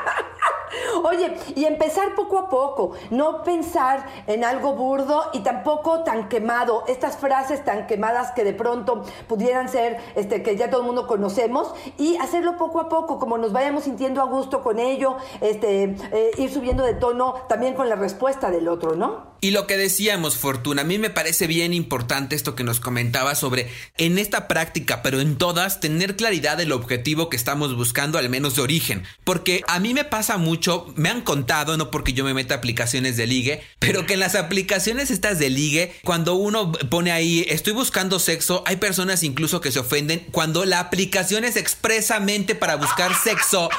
Oye, 1.04 1.36
y 1.56 1.65
empezar 1.65 2.15
poco 2.15 2.38
a 2.38 2.49
poco, 2.49 2.91
no 3.10 3.43
pensar 3.43 4.06
en 4.28 4.43
algo 4.43 4.73
burdo 4.73 5.23
y 5.34 5.39
tampoco 5.39 6.04
tan 6.04 6.30
quemado, 6.30 6.84
estas 6.88 7.17
frases 7.17 7.63
tan 7.63 7.88
quemadas 7.88 8.32
que 8.32 8.43
de 8.43 8.54
pronto 8.54 9.04
pudieran 9.28 9.69
ser, 9.69 9.97
este, 10.15 10.43
que 10.43 10.56
ya 10.56 10.69
todo 10.69 10.82
el 10.82 10.88
mundo 10.88 11.08
conocemos, 11.08 11.73
y 11.97 12.17
hacerlo 12.17 12.58
poco 12.58 12.80
a 12.80 12.89
poco, 12.89 13.19
como 13.19 13.38
nos 13.38 13.54
vayamos 13.54 13.84
sintiendo 13.84 14.21
a 14.21 14.25
gusto 14.25 14.62
con 14.63 14.80
ello, 14.80 15.17
este, 15.41 15.95
eh, 16.12 16.32
ir 16.38 16.52
subiendo 16.52 16.84
de 16.84 16.93
tono 16.93 17.36
también 17.47 17.73
con 17.73 17.89
la 17.89 17.95
respuesta 17.95 18.49
del 18.49 18.67
otro, 18.67 18.95
¿no? 18.95 19.29
Y 19.41 19.52
lo 19.52 19.67
que 19.67 19.78
decíamos, 19.78 20.36
Fortuna, 20.36 20.82
a 20.82 20.86
mí 20.86 20.97
me 20.97 21.10
parece 21.10 21.47
bien 21.47 21.73
importante 21.73 22.36
esto 22.36 22.56
que 22.56 22.65
nos 22.65 22.82
comentaba 22.82 23.36
sobre 23.36 23.71
en 23.97 24.19
esta 24.19 24.49
práctica, 24.49 25.02
pero 25.02 25.21
en 25.21 25.38
todas, 25.38 25.80
tener 25.80 26.17
claridad 26.17 26.58
del 26.58 26.73
objetivo 26.73 27.30
que 27.30 27.38
estamos 27.38 27.73
buscando, 27.75 28.17
al 28.17 28.30
menos 28.30 28.56
de 28.56 28.63
origen. 28.63 29.04
Porque 29.23 29.63
a 29.67 29.80
mí 29.80 29.93
me 29.93 30.04
pasa 30.04 30.38
mucho, 30.38 30.91
me 30.97 31.08
han 31.08 31.21
contado, 31.21 31.78
no 31.78 31.89
porque 31.89 32.12
yo 32.12 32.25
me 32.25 32.34
meta 32.34 32.56
aplicaciones 32.56 33.15
de 33.15 33.28
ligue, 33.28 33.62
pero 33.80 34.06
que 34.06 34.15
en 34.15 34.19
las 34.19 34.36
aplicaciones 34.36 35.10
estas 35.10 35.39
de 35.39 35.49
ligue, 35.49 35.93
cuando 36.04 36.36
uno 36.36 36.73
pone 36.73 37.13
ahí, 37.13 37.45
estoy 37.47 37.71
buscando 37.71 38.19
sexo, 38.19 38.63
hay 38.65 38.75
personas 38.75 39.23
incluso 39.23 39.62
que 39.62 39.71
se 39.71 39.80
ofenden 39.80 40.28
cuando 40.32 40.65
la 40.65 40.80
aplicación 40.82 41.45
es 41.45 41.56
expresamente 41.56 42.56
para 42.56 42.75
buscar 42.75 43.15
sexo 43.15 43.69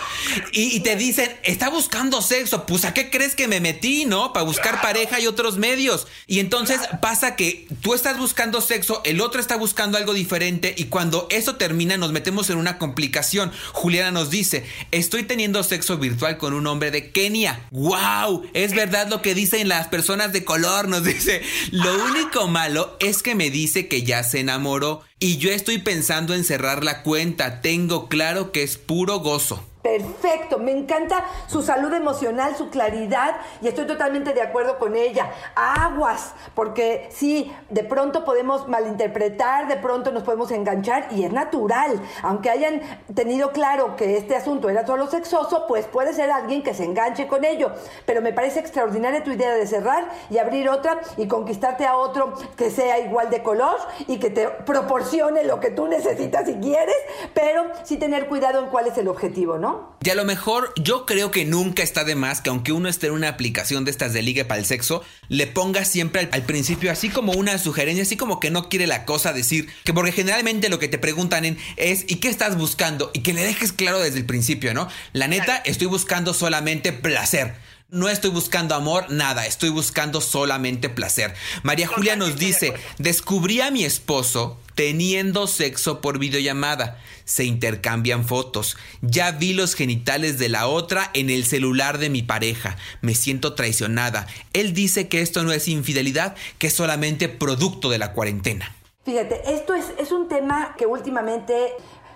y, 0.53 0.75
y 0.75 0.81
te 0.81 0.97
dicen, 0.97 1.31
está 1.43 1.69
buscando 1.69 2.23
sexo, 2.23 2.65
pues 2.65 2.87
a 2.87 2.95
qué 2.95 3.11
crees 3.11 3.35
que 3.35 3.47
me 3.47 3.61
metí, 3.61 4.07
¿no? 4.07 4.33
Para 4.33 4.47
buscar 4.47 4.81
pareja 4.81 5.21
y 5.21 5.27
otros 5.27 5.50
medios. 5.59 6.07
Y 6.27 6.41
entonces 6.41 6.81
pasa 7.01 7.37
que 7.37 7.67
tú 7.83 7.95
estás 7.95 8.19
buscando 8.19 8.61
sexo, 8.61 9.01
el 9.05 9.21
otro 9.21 9.41
está 9.41 9.57
buscando 9.57 9.99
algo 9.99 10.13
diferente 10.13 10.75
y 10.77 10.85
cuando 10.85 11.27
eso 11.31 11.57
termina 11.57 11.97
nos 11.97 12.13
metemos 12.13 12.51
en 12.51 12.59
una 12.59 12.79
complicación. 12.79 13.53
Juliana 13.73 14.11
nos 14.11 14.31
dice, 14.31 14.65
estoy 14.91 15.25
teniendo 15.25 15.63
sexo 15.63 15.99
virtual 15.99 16.39
con 16.39 16.55
un 16.55 16.67
hombre 16.67 16.91
de 16.91 17.11
Kenia. 17.11 17.67
¡Wow! 17.71 18.49
Es 18.55 18.75
verdad 18.75 19.09
lo 19.09 19.23
que 19.23 19.35
dicen 19.35 19.69
las 19.69 19.89
personas 19.89 20.33
de 20.33 20.45
color, 20.45 20.89
nos 20.89 21.05
dice. 21.05 21.43
Lo 21.71 22.05
único 22.05 22.49
malo 22.49 22.97
es 23.01 23.23
que 23.23 23.35
me 23.35 23.51
dice 23.51 23.89
que 23.89 24.03
ya 24.03 24.23
se 24.23 24.41
enamoró 24.41 25.03
y 25.19 25.37
yo 25.37 25.51
estoy 25.51 25.79
pensando 25.79 26.35
en 26.35 26.45
cerrar 26.45 26.83
la 26.85 27.03
cuenta. 27.03 27.61
Tengo 27.61 28.09
claro 28.09 28.53
que 28.53 28.63
es 28.63 28.79
puro 28.79 29.19
gozo. 29.19 29.70
Perfecto, 29.83 30.59
me 30.59 30.73
encanta 30.73 31.25
su 31.47 31.63
salud 31.63 31.91
emocional, 31.95 32.55
su 32.55 32.69
claridad 32.69 33.37
y 33.63 33.69
estoy 33.69 33.87
totalmente 33.87 34.35
de 34.35 34.43
acuerdo 34.43 34.79
con 34.79 34.95
ella. 34.95 35.31
Aguas, 35.55 36.35
porque 36.55 37.09
sí, 37.11 37.51
de 37.71 37.83
pronto 37.83 38.27
podemos 38.27 38.69
malinterpretar, 38.69 39.69
de 39.69 39.79
pronto 39.79 40.13
nos 40.13 40.23
podemos 40.23 40.51
enganchar 40.51 41.09
y 41.13 41.25
es 41.25 41.33
natural. 41.33 41.99
Aunque 42.23 42.51
hayan 42.51 42.83
tenido 43.15 43.53
claro 43.53 43.97
que 43.97 44.19
este 44.19 44.37
asunto 44.37 44.69
era 44.69 44.87
solo 44.87 45.07
sexoso, 45.07 45.65
pues 45.67 45.87
puede 45.87 46.13
ser 46.13 46.31
alguien 46.31 46.63
que 46.63 46.75
se 46.75 46.85
enganche 46.85 47.27
con 47.27 47.47
ello. 47.47 47.73
Pero 48.05 48.21
me 48.21 48.35
parece 48.35 48.61
extraordinaria 48.61 49.25
tu 49.25 49.31
idea 49.31 49.55
de 49.55 49.67
cerrar 49.67 50.11
y 50.29 50.37
abrir 50.37 50.69
otra 50.69 51.01
y 51.17 51.27
conquistarte 51.27 51.87
a 51.87 51.97
otro 51.97 52.35
que 52.55 52.71
sea 52.71 52.99
igual 52.99 53.31
de 53.31 53.43
color 53.43 53.79
y 54.07 54.19
que 54.19 54.29
te 54.29 54.47
proporcione 54.47 55.43
lo 55.45 55.59
que 55.59 55.71
tú 55.71 55.89
necesitas 55.89 56.47
y 56.51 56.57
quieres, 56.57 56.97
pero 57.33 57.65
sí 57.85 57.97
tener 57.97 58.29
cuidado 58.29 58.61
en 58.61 58.67
cuál 58.67 58.87
es 58.87 58.99
el 58.99 59.09
objetivo, 59.09 59.57
¿no? 59.57 59.70
¿No? 59.71 59.91
Y 60.03 60.09
a 60.09 60.15
lo 60.15 60.25
mejor 60.25 60.73
yo 60.77 61.05
creo 61.05 61.31
que 61.31 61.45
nunca 61.45 61.83
está 61.83 62.05
de 62.05 62.15
más 62.15 62.41
que 62.41 62.49
aunque 62.49 62.73
uno 62.73 62.89
esté 62.89 63.09
en 63.09 63.13
una 63.13 63.29
aplicación 63.29 63.85
de 63.85 63.91
estas 63.91 64.15
de 64.15 64.23
ligue 64.23 64.47
para 64.47 64.59
el 64.59 64.65
sexo, 64.65 65.03
le 65.29 65.47
ponga 65.47 65.85
siempre 65.85 66.27
al, 66.33 66.43
principio 66.45 66.91
así 66.91 67.11
como 67.11 67.33
una 67.33 67.59
sugerencia, 67.59 68.03
así 68.03 68.17
como 68.17 68.41
que 68.41 68.51
no 68.51 68.71
quiere 68.71 68.87
la 68.87 69.05
cosa 69.05 69.35
decir, 69.35 69.69
que 69.85 69.93
porque 69.93 70.13
generalmente 70.13 70.71
lo 70.71 70.79
que 70.79 70.89
te 70.89 70.97
preguntan 70.97 71.45
en 71.45 71.59
es 71.77 72.07
¿y 72.09 72.17
qué 72.17 72.31
estás 72.31 72.57
buscando? 72.57 73.11
Y 73.13 73.21
que 73.21 73.35
le 73.35 73.43
dejes 73.43 73.73
claro 73.73 74.01
desde 74.01 74.19
el 74.19 74.25
principio, 74.25 74.73
¿no? 74.73 74.89
La 75.13 75.29
neta, 75.29 75.59
estoy 75.59 75.87
buscando 75.87 76.33
solamente 76.33 76.95
placer. 76.95 77.55
No 77.91 78.09
estoy 78.09 78.31
buscando 78.31 78.77
amor, 78.77 79.11
nada, 79.11 79.47
estoy 79.47 79.69
buscando 79.69 80.21
solamente 80.21 80.89
placer. 80.89 81.35
María 81.65 81.89
Julia 81.89 82.15
nos 82.15 82.37
dice, 82.37 82.73
descubrí 82.99 83.61
a 83.61 83.73
mi 83.73 83.85
esposo 83.85 84.59
teniendo 84.81 85.47
sexo 85.47 86.01
por 86.01 86.19
videollamada. 86.19 86.97
Se 87.27 87.45
intercambian 87.45 88.25
fotos. 88.25 88.79
Ya 89.03 89.31
vi 89.31 89.53
los 89.53 89.75
genitales 89.75 90.39
de 90.39 90.49
la 90.49 90.69
otra 90.69 91.11
en 91.13 91.29
el 91.29 91.45
celular 91.45 91.99
de 91.99 92.09
mi 92.09 92.23
pareja. 92.23 92.79
Me 93.03 93.15
siento 93.15 93.53
traicionada. 93.53 94.27
Él 94.55 94.73
dice 94.73 95.07
que 95.07 95.21
esto 95.21 95.43
no 95.43 95.53
es 95.53 95.69
infidelidad, 95.69 96.35
que 96.57 96.69
es 96.69 96.73
solamente 96.73 97.29
producto 97.29 97.91
de 97.91 97.99
la 97.99 98.15
cuarentena. 98.15 98.75
Fíjate, 99.05 99.53
esto 99.53 99.75
es, 99.75 99.85
es 99.99 100.13
un 100.13 100.29
tema 100.29 100.75
que 100.79 100.87
últimamente 100.87 101.75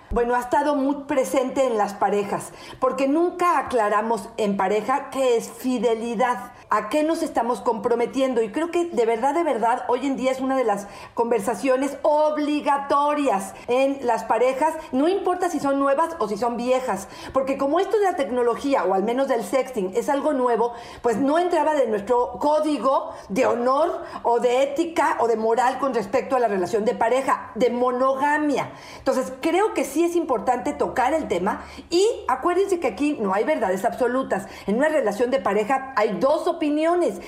bueno, 0.09 0.33
ha 0.35 0.39
estado 0.39 0.75
muy 0.75 1.03
presente 1.07 1.67
en 1.67 1.77
las 1.77 1.93
parejas, 1.93 2.51
porque 2.79 3.07
nunca 3.07 3.59
aclaramos 3.59 4.29
en 4.37 4.55
pareja 4.55 5.09
qué 5.11 5.35
es 5.35 5.49
fidelidad, 5.49 6.53
a 6.75 6.89
qué 6.89 7.03
nos 7.03 7.23
estamos 7.23 7.61
comprometiendo. 7.61 8.41
Y 8.41 8.51
creo 8.51 8.69
que 8.69 8.85
de 8.85 9.05
verdad, 9.05 9.33
de 9.33 9.43
verdad, 9.43 9.85
hoy 9.87 10.05
en 10.05 10.17
día 10.17 10.31
es 10.31 10.41
una 10.41 10.57
de 10.57 10.65
las 10.65 10.87
conversaciones 11.13 11.97
obligatorias 12.01 13.53
en 13.67 14.05
las 14.05 14.25
parejas, 14.25 14.73
no 14.91 15.07
importa 15.07 15.49
si 15.49 15.61
son 15.61 15.79
nuevas 15.79 16.09
o 16.19 16.27
si 16.27 16.35
son 16.35 16.57
viejas, 16.57 17.07
porque 17.31 17.57
como 17.57 17.79
esto 17.79 17.97
de 17.97 18.03
la 18.03 18.17
tecnología, 18.17 18.83
o 18.83 18.93
al 18.93 19.03
menos 19.03 19.29
del 19.29 19.45
sexting, 19.45 19.93
es 19.95 20.09
algo 20.09 20.33
nuevo, 20.33 20.73
pues 21.01 21.15
no 21.15 21.39
entraba 21.39 21.75
de 21.75 21.87
nuestro 21.87 22.33
código 22.39 23.13
de 23.29 23.45
honor 23.45 24.03
o 24.23 24.41
de 24.41 24.63
ética 24.63 25.15
o 25.21 25.27
de 25.27 25.37
moral 25.37 25.79
con 25.79 25.93
respecto 25.93 26.35
a 26.35 26.39
la 26.39 26.49
relación 26.49 26.83
de 26.83 26.93
pareja, 26.93 27.51
de 27.55 27.69
monogamia. 27.69 28.73
Entonces, 28.97 29.31
creo 29.39 29.73
que 29.73 29.85
sí 29.85 30.03
es 30.03 30.17
importante 30.17 30.73
tocar 30.73 31.13
el 31.13 31.29
tema 31.29 31.63
y 31.89 32.05
acuérdense 32.27 32.81
que 32.81 32.87
aquí 32.87 33.17
no 33.17 33.33
hay 33.33 33.45
verdades 33.45 33.85
absolutas. 33.85 34.47
En 34.67 34.75
una 34.75 34.89
relación 34.89 35.31
de 35.31 35.39
pareja 35.39 35.93
hay 35.95 36.17
dos 36.19 36.47
opiniones 36.47 36.64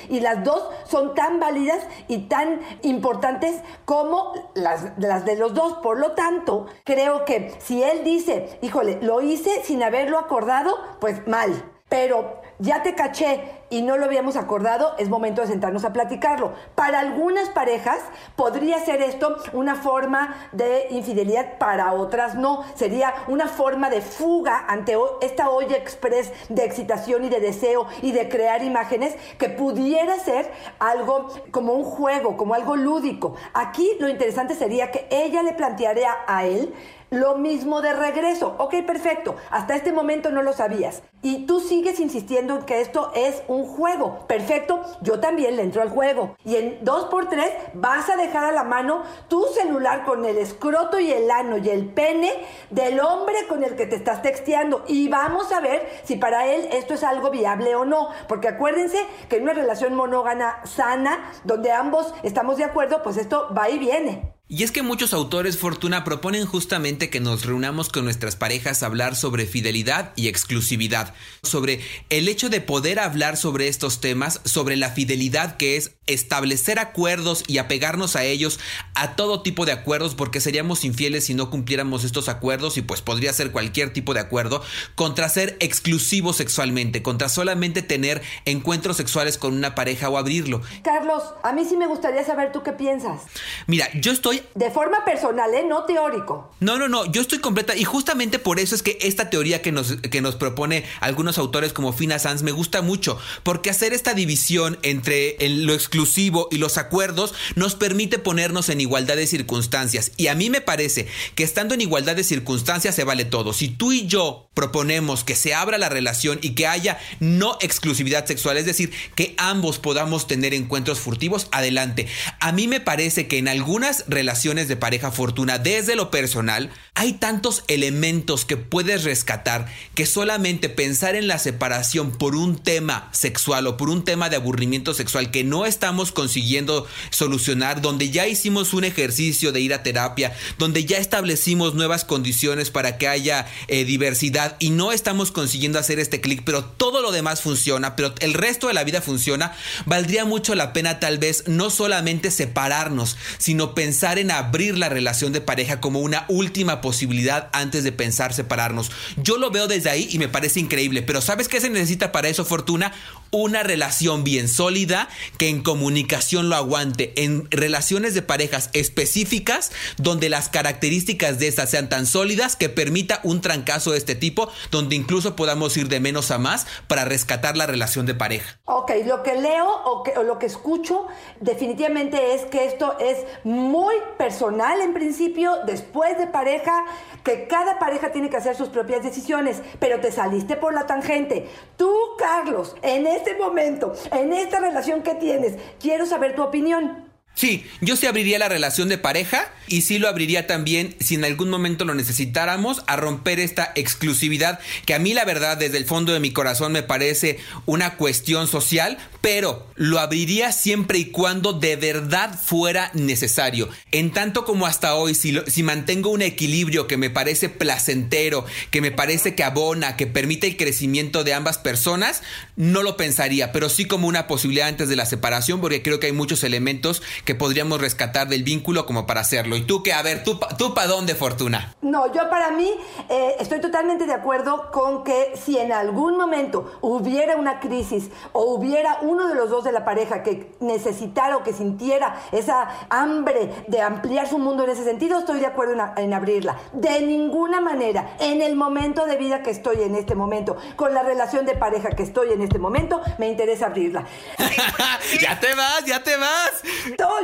y 0.09 0.19
las 0.19 0.43
dos 0.43 0.63
son 0.85 1.13
tan 1.13 1.39
válidas 1.39 1.79
y 2.07 2.27
tan 2.27 2.59
importantes 2.81 3.61
como 3.85 4.33
las, 4.55 4.95
de 4.97 5.35
los 5.37 5.53
dos. 5.53 5.73
Por 5.83 5.99
lo 5.99 6.13
tanto, 6.13 6.67
creo 6.83 7.25
que 7.25 7.53
si 7.59 7.83
él 7.83 8.03
dice, 8.03 8.59
híjole, 8.61 8.99
lo 9.01 9.21
hice 9.21 9.63
sin 9.63 9.83
haberlo 9.83 10.17
acordado, 10.17 10.75
pues 10.99 11.27
mal. 11.27 11.51
Pero 11.89 12.41
ya 12.59 12.83
te 12.83 12.95
caché 12.95 13.57
y 13.69 13.81
no 13.81 13.97
lo 13.97 14.05
habíamos 14.05 14.37
acordado, 14.37 14.95
es 14.97 15.09
momento 15.09 15.41
de 15.41 15.47
sentarnos 15.47 15.83
a 15.83 15.93
platicarlo. 15.93 16.53
Para 16.75 16.99
algunas 16.99 17.49
parejas 17.49 17.99
podría 18.35 18.79
ser 18.79 19.01
esto 19.01 19.37
una 19.53 19.75
forma 19.75 20.49
de 20.53 20.87
infidelidad, 20.91 21.57
para 21.57 21.93
otras 21.93 22.35
no. 22.35 22.63
Sería 22.75 23.13
una 23.27 23.47
forma 23.47 23.89
de 23.89 24.01
fuga 24.01 24.65
ante 24.67 24.97
esta 25.21 25.49
olla 25.49 25.75
express 25.75 26.31
de 26.49 26.63
excitación 26.63 27.25
y 27.25 27.29
de 27.29 27.39
deseo 27.39 27.87
y 28.01 28.11
de 28.11 28.29
crear 28.29 28.63
imágenes 28.63 29.15
que 29.37 29.49
pudiera 29.49 30.17
ser 30.19 30.51
algo 30.79 31.27
como 31.51 31.73
un 31.73 31.83
juego, 31.83 32.37
como 32.37 32.53
algo 32.53 32.75
lúdico. 32.75 33.35
Aquí 33.53 33.97
lo 33.99 34.07
interesante 34.07 34.55
sería 34.55 34.91
que 34.91 35.07
ella 35.11 35.43
le 35.43 35.53
plantearía 35.53 36.15
a 36.25 36.45
él 36.45 36.73
lo 37.09 37.37
mismo 37.37 37.81
de 37.81 37.93
regreso. 37.93 38.55
Ok, 38.57 38.75
perfecto. 38.85 39.35
Hasta 39.49 39.75
este 39.75 39.91
momento 39.91 40.29
no 40.31 40.41
lo 40.41 40.53
sabías. 40.53 41.03
Y 41.23 41.45
tú 41.47 41.59
sigues 41.59 41.99
insistiendo 41.99 42.57
en 42.57 42.63
que 42.63 42.79
esto 42.79 43.11
es 43.15 43.41
un 43.47 43.65
juego. 43.65 44.27
Perfecto. 44.27 44.81
Yo 45.01 45.19
también 45.19 45.55
le 45.55 45.63
entro 45.63 45.81
al 45.81 45.89
juego. 45.89 46.35
Y 46.45 46.55
en 46.55 46.79
2x3 46.85 47.71
vas 47.73 48.09
a 48.09 48.15
dejar 48.15 48.43
a 48.43 48.51
la 48.51 48.63
mano 48.63 49.03
tu 49.27 49.43
celular 49.47 50.05
con 50.05 50.25
el 50.25 50.37
escroto 50.37 50.99
y 50.99 51.11
el 51.11 51.29
ano 51.31 51.57
y 51.57 51.69
el 51.69 51.85
pene 51.85 52.31
del 52.69 52.99
hombre 52.99 53.35
con 53.49 53.63
el 53.63 53.75
que 53.75 53.87
te 53.87 53.95
estás 53.95 54.21
texteando. 54.21 54.85
Y 54.87 55.07
vamos 55.07 55.51
a 55.51 55.59
ver 55.59 55.89
si 56.03 56.17
para 56.17 56.47
él 56.47 56.69
esto 56.71 56.93
es 56.93 57.03
algo 57.03 57.31
viable 57.31 57.75
o 57.75 57.83
no. 57.83 58.09
Porque 58.27 58.49
acuérdense 58.49 58.99
que 59.27 59.37
en 59.37 59.43
una 59.43 59.53
relación 59.53 59.95
monógana 59.95 60.61
sana, 60.65 61.31
donde 61.43 61.71
ambos 61.71 62.13
estamos 62.21 62.57
de 62.57 62.63
acuerdo, 62.63 63.01
pues 63.01 63.17
esto 63.17 63.51
va 63.57 63.69
y 63.69 63.79
viene. 63.79 64.37
Y 64.49 64.63
es 64.63 64.71
que 64.71 64.81
muchos 64.81 65.13
autores 65.13 65.57
Fortuna 65.57 66.05
proponen 66.05 66.45
justamente 66.45 67.09
que 67.09 67.19
nos 67.19 67.45
reunamos 67.45 67.89
con 67.89 68.05
nuestras 68.05 68.37
parejas 68.37 68.81
a 68.81 68.85
hablar 68.85 69.17
sobre 69.17 69.45
fidelidad 69.45 70.13
y 70.15 70.29
exclusividad, 70.29 71.06
sobre 71.43 71.81
el 72.09 72.27
hecho 72.27 72.49
de 72.49 72.61
poder 72.61 72.99
hablar 72.99 73.37
sobre 73.37 73.67
estos 73.67 74.01
temas, 74.01 74.41
sobre 74.43 74.75
la 74.75 74.91
fidelidad 74.91 75.57
que 75.57 75.77
es 75.77 75.91
establecer 76.07 76.79
acuerdos 76.79 77.43
y 77.47 77.57
apegarnos 77.57 78.15
a 78.15 78.23
ellos, 78.23 78.59
a 78.95 79.15
todo 79.15 79.41
tipo 79.41 79.65
de 79.65 79.73
acuerdos, 79.73 80.15
porque 80.15 80.39
seríamos 80.39 80.85
infieles 80.85 81.25
si 81.25 81.33
no 81.33 81.49
cumpliéramos 81.49 82.03
estos 82.03 82.29
acuerdos 82.29 82.77
y 82.77 82.81
pues 82.81 83.01
podría 83.01 83.33
ser 83.33 83.51
cualquier 83.51 83.91
tipo 83.93 84.13
de 84.13 84.21
acuerdo, 84.21 84.63
contra 84.95 85.29
ser 85.29 85.57
exclusivo 85.59 86.33
sexualmente, 86.33 87.03
contra 87.03 87.29
solamente 87.29 87.81
tener 87.81 88.21
encuentros 88.45 88.97
sexuales 88.97 89.37
con 89.37 89.53
una 89.53 89.75
pareja 89.75 90.09
o 90.09 90.17
abrirlo. 90.17 90.61
Carlos, 90.83 91.23
a 91.43 91.51
mí 91.51 91.65
sí 91.65 91.75
me 91.77 91.87
gustaría 91.87 92.23
saber 92.23 92.51
tú 92.51 92.63
qué 92.63 92.71
piensas. 92.71 93.21
Mira, 93.67 93.89
yo 93.95 94.11
estoy 94.11 94.41
de 94.55 94.71
forma 94.71 95.03
personal, 95.05 95.53
¿eh? 95.53 95.65
No 95.67 95.83
teórico. 95.83 96.51
No, 96.59 96.77
no, 96.77 96.87
no, 96.87 97.05
yo 97.11 97.21
estoy 97.21 97.39
completa 97.39 97.75
y 97.75 97.83
justamente 97.83 98.39
por 98.39 98.59
eso 98.59 98.75
es 98.75 98.81
que 98.81 98.97
esta 99.01 99.29
teoría 99.29 99.61
que 99.61 99.71
nos, 99.71 99.97
que 99.97 100.21
nos 100.21 100.35
propone 100.35 100.85
algunos 100.99 101.37
autores 101.37 101.73
como 101.73 101.93
Fina 101.93 102.19
Sanz 102.19 102.43
me 102.43 102.51
gusta 102.51 102.81
mucho, 102.81 103.19
porque 103.43 103.69
hacer 103.69 103.93
esta 103.93 104.13
división 104.13 104.77
entre 104.83 105.37
lo 105.39 105.73
exclusivo 105.73 106.47
y 106.51 106.57
los 106.57 106.77
acuerdos 106.77 107.33
nos 107.55 107.75
permite 107.75 108.19
ponernos 108.19 108.69
en 108.69 108.81
igualdad 108.81 109.15
de 109.15 109.27
circunstancias. 109.27 110.11
Y 110.17 110.27
a 110.27 110.35
mí 110.35 110.49
me 110.49 110.61
parece 110.61 111.07
que 111.35 111.43
estando 111.43 111.73
en 111.73 111.81
igualdad 111.81 112.15
de 112.15 112.23
circunstancias 112.23 112.95
se 112.95 113.03
vale 113.03 113.25
todo. 113.25 113.53
Si 113.53 113.69
tú 113.69 113.91
y 113.91 114.07
yo 114.07 114.49
proponemos 114.53 115.23
que 115.23 115.35
se 115.35 115.53
abra 115.53 115.77
la 115.77 115.89
relación 115.89 116.39
y 116.41 116.55
que 116.55 116.67
haya 116.67 116.97
no 117.19 117.57
exclusividad 117.61 118.25
sexual, 118.25 118.57
es 118.57 118.65
decir, 118.65 118.91
que 119.15 119.35
ambos 119.37 119.79
podamos 119.79 120.27
tener 120.27 120.53
encuentros 120.53 120.99
furtivos, 120.99 121.47
adelante. 121.51 122.07
A 122.39 122.51
mí 122.51 122.67
me 122.67 122.79
parece 122.79 123.27
que 123.27 123.37
en 123.37 123.47
algunas 123.47 124.05
relaciones 124.07 124.67
de 124.67 124.75
pareja 124.75 125.11
fortuna 125.11 125.59
desde 125.59 125.95
lo 125.95 126.09
personal, 126.09 126.71
hay 126.95 127.13
tantos 127.13 127.63
elementos 127.67 128.45
que 128.45 128.57
puedes 128.57 129.03
rescatar 129.03 129.67
que 129.93 130.05
solamente 130.05 130.69
pensar 130.69 130.86
en 130.87 131.27
la 131.27 131.37
separación 131.37 132.11
por 132.11 132.35
un 132.35 132.57
tema 132.57 133.09
sexual 133.11 133.67
o 133.67 133.75
por 133.75 133.89
un 133.89 134.05
tema 134.05 134.29
de 134.29 134.37
aburrimiento 134.37 134.93
sexual 134.93 135.31
que 135.31 135.43
no 135.43 135.65
estamos 135.65 136.11
consiguiendo 136.13 136.87
solucionar, 137.09 137.81
donde 137.81 138.09
ya 138.09 138.25
hicimos 138.27 138.73
un 138.73 138.85
ejercicio 138.85 139.51
de 139.51 139.59
ir 139.59 139.73
a 139.73 139.83
terapia, 139.83 140.33
donde 140.57 140.85
ya 140.85 140.97
establecimos 140.97 141.75
nuevas 141.75 142.05
condiciones 142.05 142.71
para 142.71 142.97
que 142.97 143.07
haya 143.07 143.47
eh, 143.67 143.83
diversidad 143.83 144.55
y 144.59 144.69
no 144.69 144.91
estamos 144.91 145.31
consiguiendo 145.31 145.77
hacer 145.77 145.99
este 145.99 146.21
clic, 146.21 146.43
pero 146.45 146.63
todo 146.63 147.01
lo 147.01 147.11
demás 147.11 147.41
funciona, 147.41 147.95
pero 147.95 148.13
el 148.19 148.33
resto 148.33 148.67
de 148.67 148.73
la 148.73 148.85
vida 148.85 149.01
funciona, 149.01 149.53
valdría 149.85 150.23
mucho 150.23 150.55
la 150.55 150.71
pena 150.71 150.99
tal 150.99 151.17
vez 151.17 151.43
no 151.47 151.69
solamente 151.69 152.31
separarnos, 152.31 153.17
sino 153.37 153.75
pensar 153.75 154.19
en 154.19 154.31
abrir 154.31 154.77
la 154.77 154.87
relación 154.87 155.33
de 155.33 155.41
pareja 155.41 155.81
como 155.81 155.99
una 155.99 156.25
última 156.29 156.79
posibilidad 156.79 157.49
antes 157.51 157.83
de 157.83 157.91
pensar 157.91 158.33
separarnos. 158.33 158.91
Yo 159.17 159.37
lo 159.37 159.51
veo 159.51 159.67
desde 159.67 159.89
ahí 159.89 160.07
y 160.11 160.19
me 160.19 160.29
parece 160.29 160.59
increíble, 160.59 160.76
pero 161.05 161.21
¿sabes 161.21 161.47
qué 161.47 161.59
se 161.59 161.69
necesita 161.69 162.11
para 162.11 162.27
eso, 162.27 162.45
Fortuna? 162.45 162.93
Una 163.31 163.63
relación 163.63 164.23
bien 164.23 164.47
sólida 164.47 165.09
que 165.37 165.49
en 165.49 165.61
comunicación 165.61 166.49
lo 166.49 166.55
aguante, 166.55 167.13
en 167.23 167.49
relaciones 167.51 168.13
de 168.13 168.21
parejas 168.21 168.69
específicas 168.73 169.71
donde 169.97 170.29
las 170.29 170.49
características 170.49 171.39
de 171.39 171.47
estas 171.47 171.71
sean 171.71 171.89
tan 171.89 172.05
sólidas 172.05 172.55
que 172.55 172.69
permita 172.69 173.19
un 173.23 173.41
trancazo 173.41 173.91
de 173.91 173.97
este 173.97 174.15
tipo, 174.15 174.49
donde 174.71 174.95
incluso 174.95 175.35
podamos 175.35 175.75
ir 175.77 175.87
de 175.89 175.99
menos 175.99 176.31
a 176.31 176.37
más 176.37 176.67
para 176.87 177.05
rescatar 177.05 177.57
la 177.57 177.65
relación 177.65 178.05
de 178.05 178.15
pareja. 178.15 178.59
Ok, 178.65 178.91
lo 179.05 179.23
que 179.23 179.35
leo 179.35 179.67
o, 179.67 180.03
o 180.15 180.23
lo 180.23 180.39
que 180.39 180.45
escucho 180.45 181.07
definitivamente 181.41 182.35
es 182.35 182.45
que 182.45 182.65
esto 182.65 182.97
es 182.99 183.17
muy 183.43 183.95
personal 184.17 184.79
en 184.81 184.93
principio, 184.93 185.57
después 185.65 186.17
de 186.17 186.27
pareja, 186.27 186.85
que 187.27 187.45
cada 187.45 187.77
pareja 187.77 188.13
tiene 188.13 188.29
que 188.29 188.37
hacer 188.37 188.55
sus 188.55 188.69
propias 188.69 189.03
decisiones, 189.03 189.61
pero 189.79 189.99
te 189.99 190.13
saliste 190.13 190.55
por 190.55 190.73
la 190.73 190.87
tangente. 190.87 191.49
Tú, 191.75 191.93
Carlos, 192.17 192.77
en 192.81 193.05
este 193.05 193.35
momento, 193.35 193.91
en 194.13 194.31
esta 194.31 194.61
relación 194.61 195.03
que 195.03 195.13
tienes, 195.15 195.57
quiero 195.77 196.05
saber 196.05 196.35
tu 196.35 196.43
opinión. 196.43 197.06
Sí, 197.37 197.67
yo 197.81 197.95
sí 197.95 198.07
abriría 198.07 198.39
la 198.39 198.49
relación 198.49 198.89
de 198.89 198.97
pareja 198.97 199.53
y 199.67 199.83
sí 199.83 199.99
lo 199.99 200.07
abriría 200.07 200.47
también 200.47 200.95
si 200.99 201.13
en 201.13 201.23
algún 201.23 201.51
momento 201.51 201.85
lo 201.85 201.93
necesitáramos 201.93 202.81
a 202.87 202.95
romper 202.95 203.39
esta 203.39 203.71
exclusividad 203.75 204.59
que 204.87 204.95
a 204.95 204.99
mí 204.99 205.13
la 205.13 205.23
verdad 205.23 205.55
desde 205.55 205.77
el 205.77 205.85
fondo 205.85 206.13
de 206.13 206.19
mi 206.19 206.31
corazón 206.31 206.71
me 206.71 206.81
parece 206.81 207.37
una 207.67 207.95
cuestión 207.95 208.47
social, 208.47 208.97
pero 209.21 209.67
lo 209.75 209.99
abriría 209.99 210.51
siempre 210.51 210.97
y 210.97 211.05
cuando 211.11 211.53
de 211.53 211.75
verdad 211.75 212.39
fuera 212.43 212.89
necesario. 212.95 213.69
En 213.91 214.13
tanto 214.13 214.43
como 214.43 214.65
hasta 214.65 214.95
hoy, 214.95 215.13
si, 215.13 215.39
si 215.45 215.61
mantengo 215.61 216.09
un 216.09 216.23
equilibrio 216.23 216.87
que 216.87 216.97
me 216.97 217.11
parece 217.11 217.49
placentero, 217.49 218.47
que 218.71 218.81
me 218.81 218.89
parece 218.89 219.35
que 219.35 219.43
abona, 219.43 219.95
que 219.95 220.07
permite 220.07 220.47
el 220.47 220.57
crecimiento 220.57 221.23
de 221.23 221.35
ambas 221.35 221.59
personas, 221.59 222.23
no 222.55 222.81
lo 222.81 222.97
pensaría, 222.97 223.51
pero 223.51 223.69
sí 223.69 223.85
como 223.85 224.07
una 224.07 224.25
posibilidad 224.25 224.69
antes 224.69 224.89
de 224.89 224.95
la 224.95 225.05
separación 225.05 225.61
porque 225.61 225.83
creo 225.83 225.99
que 225.99 226.07
hay 226.07 226.13
muchos 226.13 226.43
elementos 226.43 227.03
que 227.27 227.35
podríamos 227.35 227.81
rescatar 227.81 228.29
del 228.29 228.43
vínculo 228.43 228.85
como 228.85 229.05
para 229.05 229.19
hacerlo. 229.19 229.57
¿Y 229.57 229.63
tú 229.63 229.83
qué? 229.83 229.91
A 229.91 230.01
ver, 230.01 230.23
¿tú, 230.23 230.39
tú 230.57 230.73
para 230.73 230.87
dónde, 230.87 231.13
Fortuna? 231.13 231.75
No, 231.81 232.09
yo 232.13 232.29
para 232.29 232.51
mí 232.51 232.71
eh, 233.09 233.35
estoy 233.41 233.59
totalmente 233.59 234.05
de 234.05 234.13
acuerdo 234.13 234.71
con 234.71 235.03
que 235.03 235.33
si 235.35 235.57
en 235.57 235.73
algún 235.73 236.15
momento 236.15 236.79
hubiera 236.79 237.35
una 237.35 237.59
crisis 237.59 238.09
o 238.31 238.53
hubiera 238.53 238.99
uno 239.01 239.27
de 239.27 239.35
los 239.35 239.49
dos 239.49 239.65
de 239.65 239.73
la 239.73 239.83
pareja 239.83 240.23
que 240.23 240.55
necesitara 240.61 241.35
o 241.35 241.43
que 241.43 241.51
sintiera 241.51 242.15
esa 242.31 242.69
hambre 242.89 243.65
de 243.67 243.81
ampliar 243.81 244.29
su 244.29 244.39
mundo 244.39 244.63
en 244.63 244.69
ese 244.69 244.85
sentido, 244.85 245.19
estoy 245.19 245.41
de 245.41 245.47
acuerdo 245.47 245.73
en, 245.73 245.81
en 246.05 246.13
abrirla. 246.13 246.55
De 246.71 247.01
ninguna 247.01 247.59
manera, 247.59 248.15
en 248.21 248.41
el 248.41 248.55
momento 248.55 249.05
de 249.05 249.17
vida 249.17 249.43
que 249.43 249.49
estoy 249.49 249.81
en 249.81 249.95
este 249.95 250.15
momento, 250.15 250.55
con 250.77 250.93
la 250.93 251.03
relación 251.03 251.45
de 251.45 251.55
pareja 251.55 251.89
que 251.89 252.03
estoy 252.03 252.31
en 252.31 252.41
este 252.41 252.57
momento, 252.57 253.01
me 253.17 253.27
interesa 253.27 253.65
abrirla. 253.65 254.05
ya 255.21 255.37
te 255.41 255.53
vas, 255.55 255.83
ya 255.85 256.01
te 256.01 256.15
vas. 256.15 256.61
No, 256.97 257.16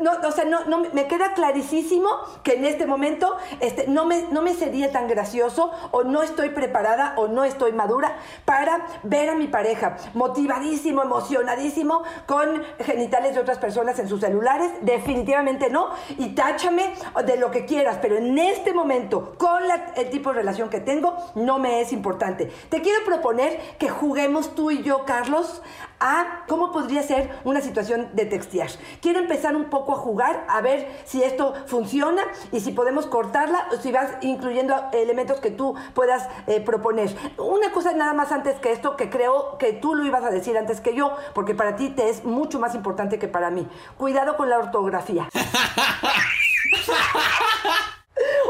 no, 0.00 0.12
o 0.26 0.32
sea, 0.32 0.44
no, 0.44 0.64
no, 0.64 0.78
me 0.92 1.06
queda 1.06 1.34
clarísimo 1.34 2.08
que 2.42 2.54
en 2.54 2.64
este 2.64 2.86
momento 2.86 3.36
este, 3.60 3.86
no, 3.88 4.04
me, 4.04 4.22
no 4.30 4.42
me 4.42 4.54
sería 4.54 4.92
tan 4.92 5.08
gracioso 5.08 5.70
o 5.90 6.04
no 6.04 6.22
estoy 6.22 6.50
preparada 6.50 7.14
o 7.16 7.28
no 7.28 7.44
estoy 7.44 7.72
madura 7.72 8.16
para 8.44 8.86
ver 9.02 9.30
a 9.30 9.34
mi 9.34 9.46
pareja 9.46 9.96
motivadísimo, 10.14 11.02
emocionadísimo 11.02 12.02
con 12.26 12.62
genitales 12.80 13.34
de 13.34 13.40
otras 13.40 13.58
personas 13.58 13.98
en 13.98 14.08
sus 14.08 14.20
celulares. 14.20 14.70
Definitivamente 14.82 15.70
no. 15.70 15.90
Y 16.18 16.34
táchame 16.34 16.94
de 17.24 17.36
lo 17.36 17.50
que 17.50 17.66
quieras, 17.66 17.98
pero 18.00 18.16
en 18.16 18.38
este 18.38 18.72
momento, 18.72 19.34
con 19.38 19.62
el 19.96 20.10
tipo 20.10 20.30
de 20.30 20.36
relación 20.36 20.68
que 20.68 20.80
tengo, 20.80 21.16
no 21.34 21.58
me 21.58 21.80
es 21.80 21.92
importante. 21.92 22.50
Te 22.68 22.82
quiero 22.82 23.04
proponer 23.04 23.76
que 23.78 23.88
juguemos 23.88 24.54
tú 24.54 24.70
y 24.70 24.82
yo, 24.82 25.04
Carlos, 25.04 25.62
a 26.00 26.44
cómo 26.46 26.72
podría 26.72 27.02
ser 27.02 27.30
una 27.44 27.60
situación 27.60 28.10
de 28.12 28.26
textear. 28.26 28.68
Quiero 29.06 29.20
empezar 29.20 29.54
un 29.54 29.66
poco 29.66 29.92
a 29.92 29.98
jugar, 29.98 30.44
a 30.48 30.60
ver 30.60 30.90
si 31.04 31.22
esto 31.22 31.54
funciona 31.66 32.24
y 32.50 32.58
si 32.58 32.72
podemos 32.72 33.06
cortarla 33.06 33.68
o 33.70 33.76
si 33.76 33.92
vas 33.92 34.14
incluyendo 34.20 34.74
elementos 34.92 35.38
que 35.38 35.52
tú 35.52 35.76
puedas 35.94 36.28
eh, 36.48 36.60
proponer. 36.60 37.14
Una 37.38 37.70
cosa 37.70 37.92
nada 37.92 38.14
más 38.14 38.32
antes 38.32 38.58
que 38.58 38.72
esto, 38.72 38.96
que 38.96 39.08
creo 39.08 39.58
que 39.58 39.72
tú 39.74 39.94
lo 39.94 40.04
ibas 40.04 40.24
a 40.24 40.30
decir 40.30 40.58
antes 40.58 40.80
que 40.80 40.92
yo, 40.92 41.16
porque 41.34 41.54
para 41.54 41.76
ti 41.76 41.90
te 41.90 42.08
es 42.08 42.24
mucho 42.24 42.58
más 42.58 42.74
importante 42.74 43.20
que 43.20 43.28
para 43.28 43.48
mí. 43.48 43.68
Cuidado 43.96 44.36
con 44.36 44.50
la 44.50 44.58
ortografía. 44.58 45.28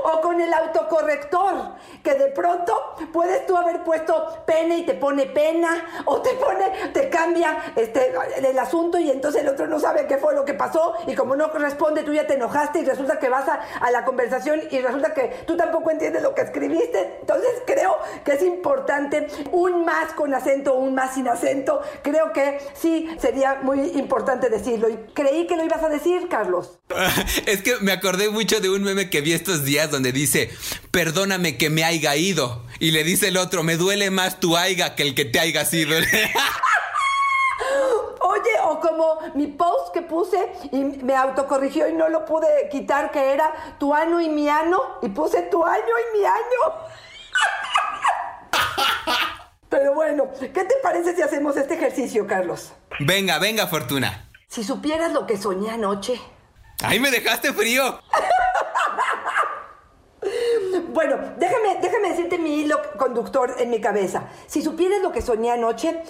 o 0.04 0.20
con 0.20 0.40
el 0.40 0.52
autocorrector, 0.52 1.74
que 2.02 2.14
de 2.14 2.26
pronto 2.28 2.96
puedes 3.12 3.46
tú 3.46 3.56
haber 3.56 3.82
puesto 3.82 4.44
pene 4.46 4.78
y 4.78 4.86
te 4.86 4.94
pone 4.94 5.26
pena, 5.26 6.02
o 6.04 6.20
te 6.20 6.30
pone, 6.34 6.90
te 6.92 7.08
cambia 7.08 7.72
este, 7.76 8.12
el 8.38 8.58
asunto 8.58 8.98
y 8.98 9.10
entonces 9.10 9.42
el 9.42 9.48
otro 9.48 9.66
no 9.66 9.78
sabe 9.80 10.06
qué 10.06 10.18
fue 10.18 10.34
lo 10.34 10.44
que 10.44 10.54
pasó 10.54 10.94
y 11.06 11.14
como 11.14 11.36
no 11.36 11.50
corresponde 11.50 12.02
tú 12.02 12.12
ya 12.12 12.26
te 12.26 12.34
enojaste 12.34 12.80
y 12.80 12.84
resulta 12.84 13.18
que 13.18 13.28
vas 13.28 13.48
a, 13.48 13.60
a 13.80 13.90
la 13.90 14.04
conversación 14.04 14.62
y 14.70 14.80
resulta 14.80 15.14
que 15.14 15.44
tú 15.46 15.56
tampoco 15.56 15.90
entiendes 15.90 16.22
lo 16.22 16.34
que 16.34 16.42
escribiste. 16.42 17.18
Entonces 17.20 17.50
creo 17.66 17.98
que 18.24 18.32
es 18.32 18.42
importante 18.42 19.26
un 19.52 19.84
más 19.84 20.12
con 20.12 20.34
acento, 20.34 20.74
un 20.74 20.94
más 20.94 21.14
sin 21.14 21.28
acento. 21.28 21.80
Creo 22.02 22.32
que 22.32 22.58
sí 22.74 23.08
sería 23.20 23.60
muy 23.62 23.80
importante 23.98 24.48
decirlo 24.48 24.88
y 24.88 24.96
creí 25.14 25.46
que 25.46 25.56
lo 25.56 25.64
ibas 25.64 25.82
a 25.82 25.88
decir, 25.88 26.28
Carlos. 26.28 26.78
es 27.46 27.62
que 27.62 27.76
me 27.80 27.92
acordé 27.92 28.30
mucho 28.30 28.60
de 28.60 28.70
un 28.70 28.82
meme 28.82 29.10
que 29.10 29.20
vi 29.20 29.32
estos 29.32 29.64
días 29.64 29.90
donde 29.96 30.12
dice, 30.12 30.50
perdóname 30.90 31.56
que 31.56 31.70
me 31.70 31.82
haya 31.82 32.14
ido. 32.16 32.62
Y 32.80 32.90
le 32.90 33.02
dice 33.02 33.28
el 33.28 33.38
otro, 33.38 33.62
me 33.62 33.78
duele 33.78 34.10
más 34.10 34.40
tu 34.40 34.58
aiga 34.58 34.94
que 34.94 35.02
el 35.02 35.14
que 35.14 35.24
te 35.24 35.40
haya 35.40 35.64
sido. 35.64 35.96
Oye, 38.20 38.50
o 38.64 38.78
como 38.78 39.18
mi 39.34 39.46
post 39.46 39.94
que 39.94 40.02
puse 40.02 40.52
y 40.70 40.84
me 40.84 41.16
autocorrigió 41.16 41.88
y 41.88 41.94
no 41.94 42.10
lo 42.10 42.26
pude 42.26 42.68
quitar, 42.70 43.10
que 43.10 43.32
era 43.32 43.50
tu 43.78 43.94
ano 43.94 44.20
y 44.20 44.28
mi 44.28 44.50
ano, 44.50 44.98
y 45.00 45.08
puse 45.08 45.40
tu 45.42 45.64
año 45.64 45.82
y 45.82 46.18
mi 46.18 46.24
año. 46.26 46.74
Pero 49.70 49.94
bueno, 49.94 50.30
¿qué 50.38 50.64
te 50.64 50.74
parece 50.82 51.16
si 51.16 51.22
hacemos 51.22 51.56
este 51.56 51.72
ejercicio, 51.74 52.26
Carlos? 52.26 52.74
Venga, 53.00 53.38
venga, 53.38 53.66
Fortuna. 53.66 54.28
Si 54.48 54.62
supieras 54.62 55.12
lo 55.12 55.26
que 55.26 55.38
soñé 55.38 55.70
anoche. 55.70 56.20
¡Ay, 56.82 57.00
me 57.00 57.10
dejaste 57.10 57.54
frío! 57.54 57.98
Bueno, 60.96 61.18
déjame, 61.36 61.78
déjame 61.82 62.08
decirte 62.08 62.38
mi 62.38 62.60
hilo 62.60 62.80
conductor 62.96 63.54
en 63.58 63.68
mi 63.68 63.82
cabeza. 63.82 64.30
Si 64.46 64.62
supieras 64.62 65.02
lo 65.02 65.12
que 65.12 65.20
soñé 65.20 65.50
anoche, 65.50 66.02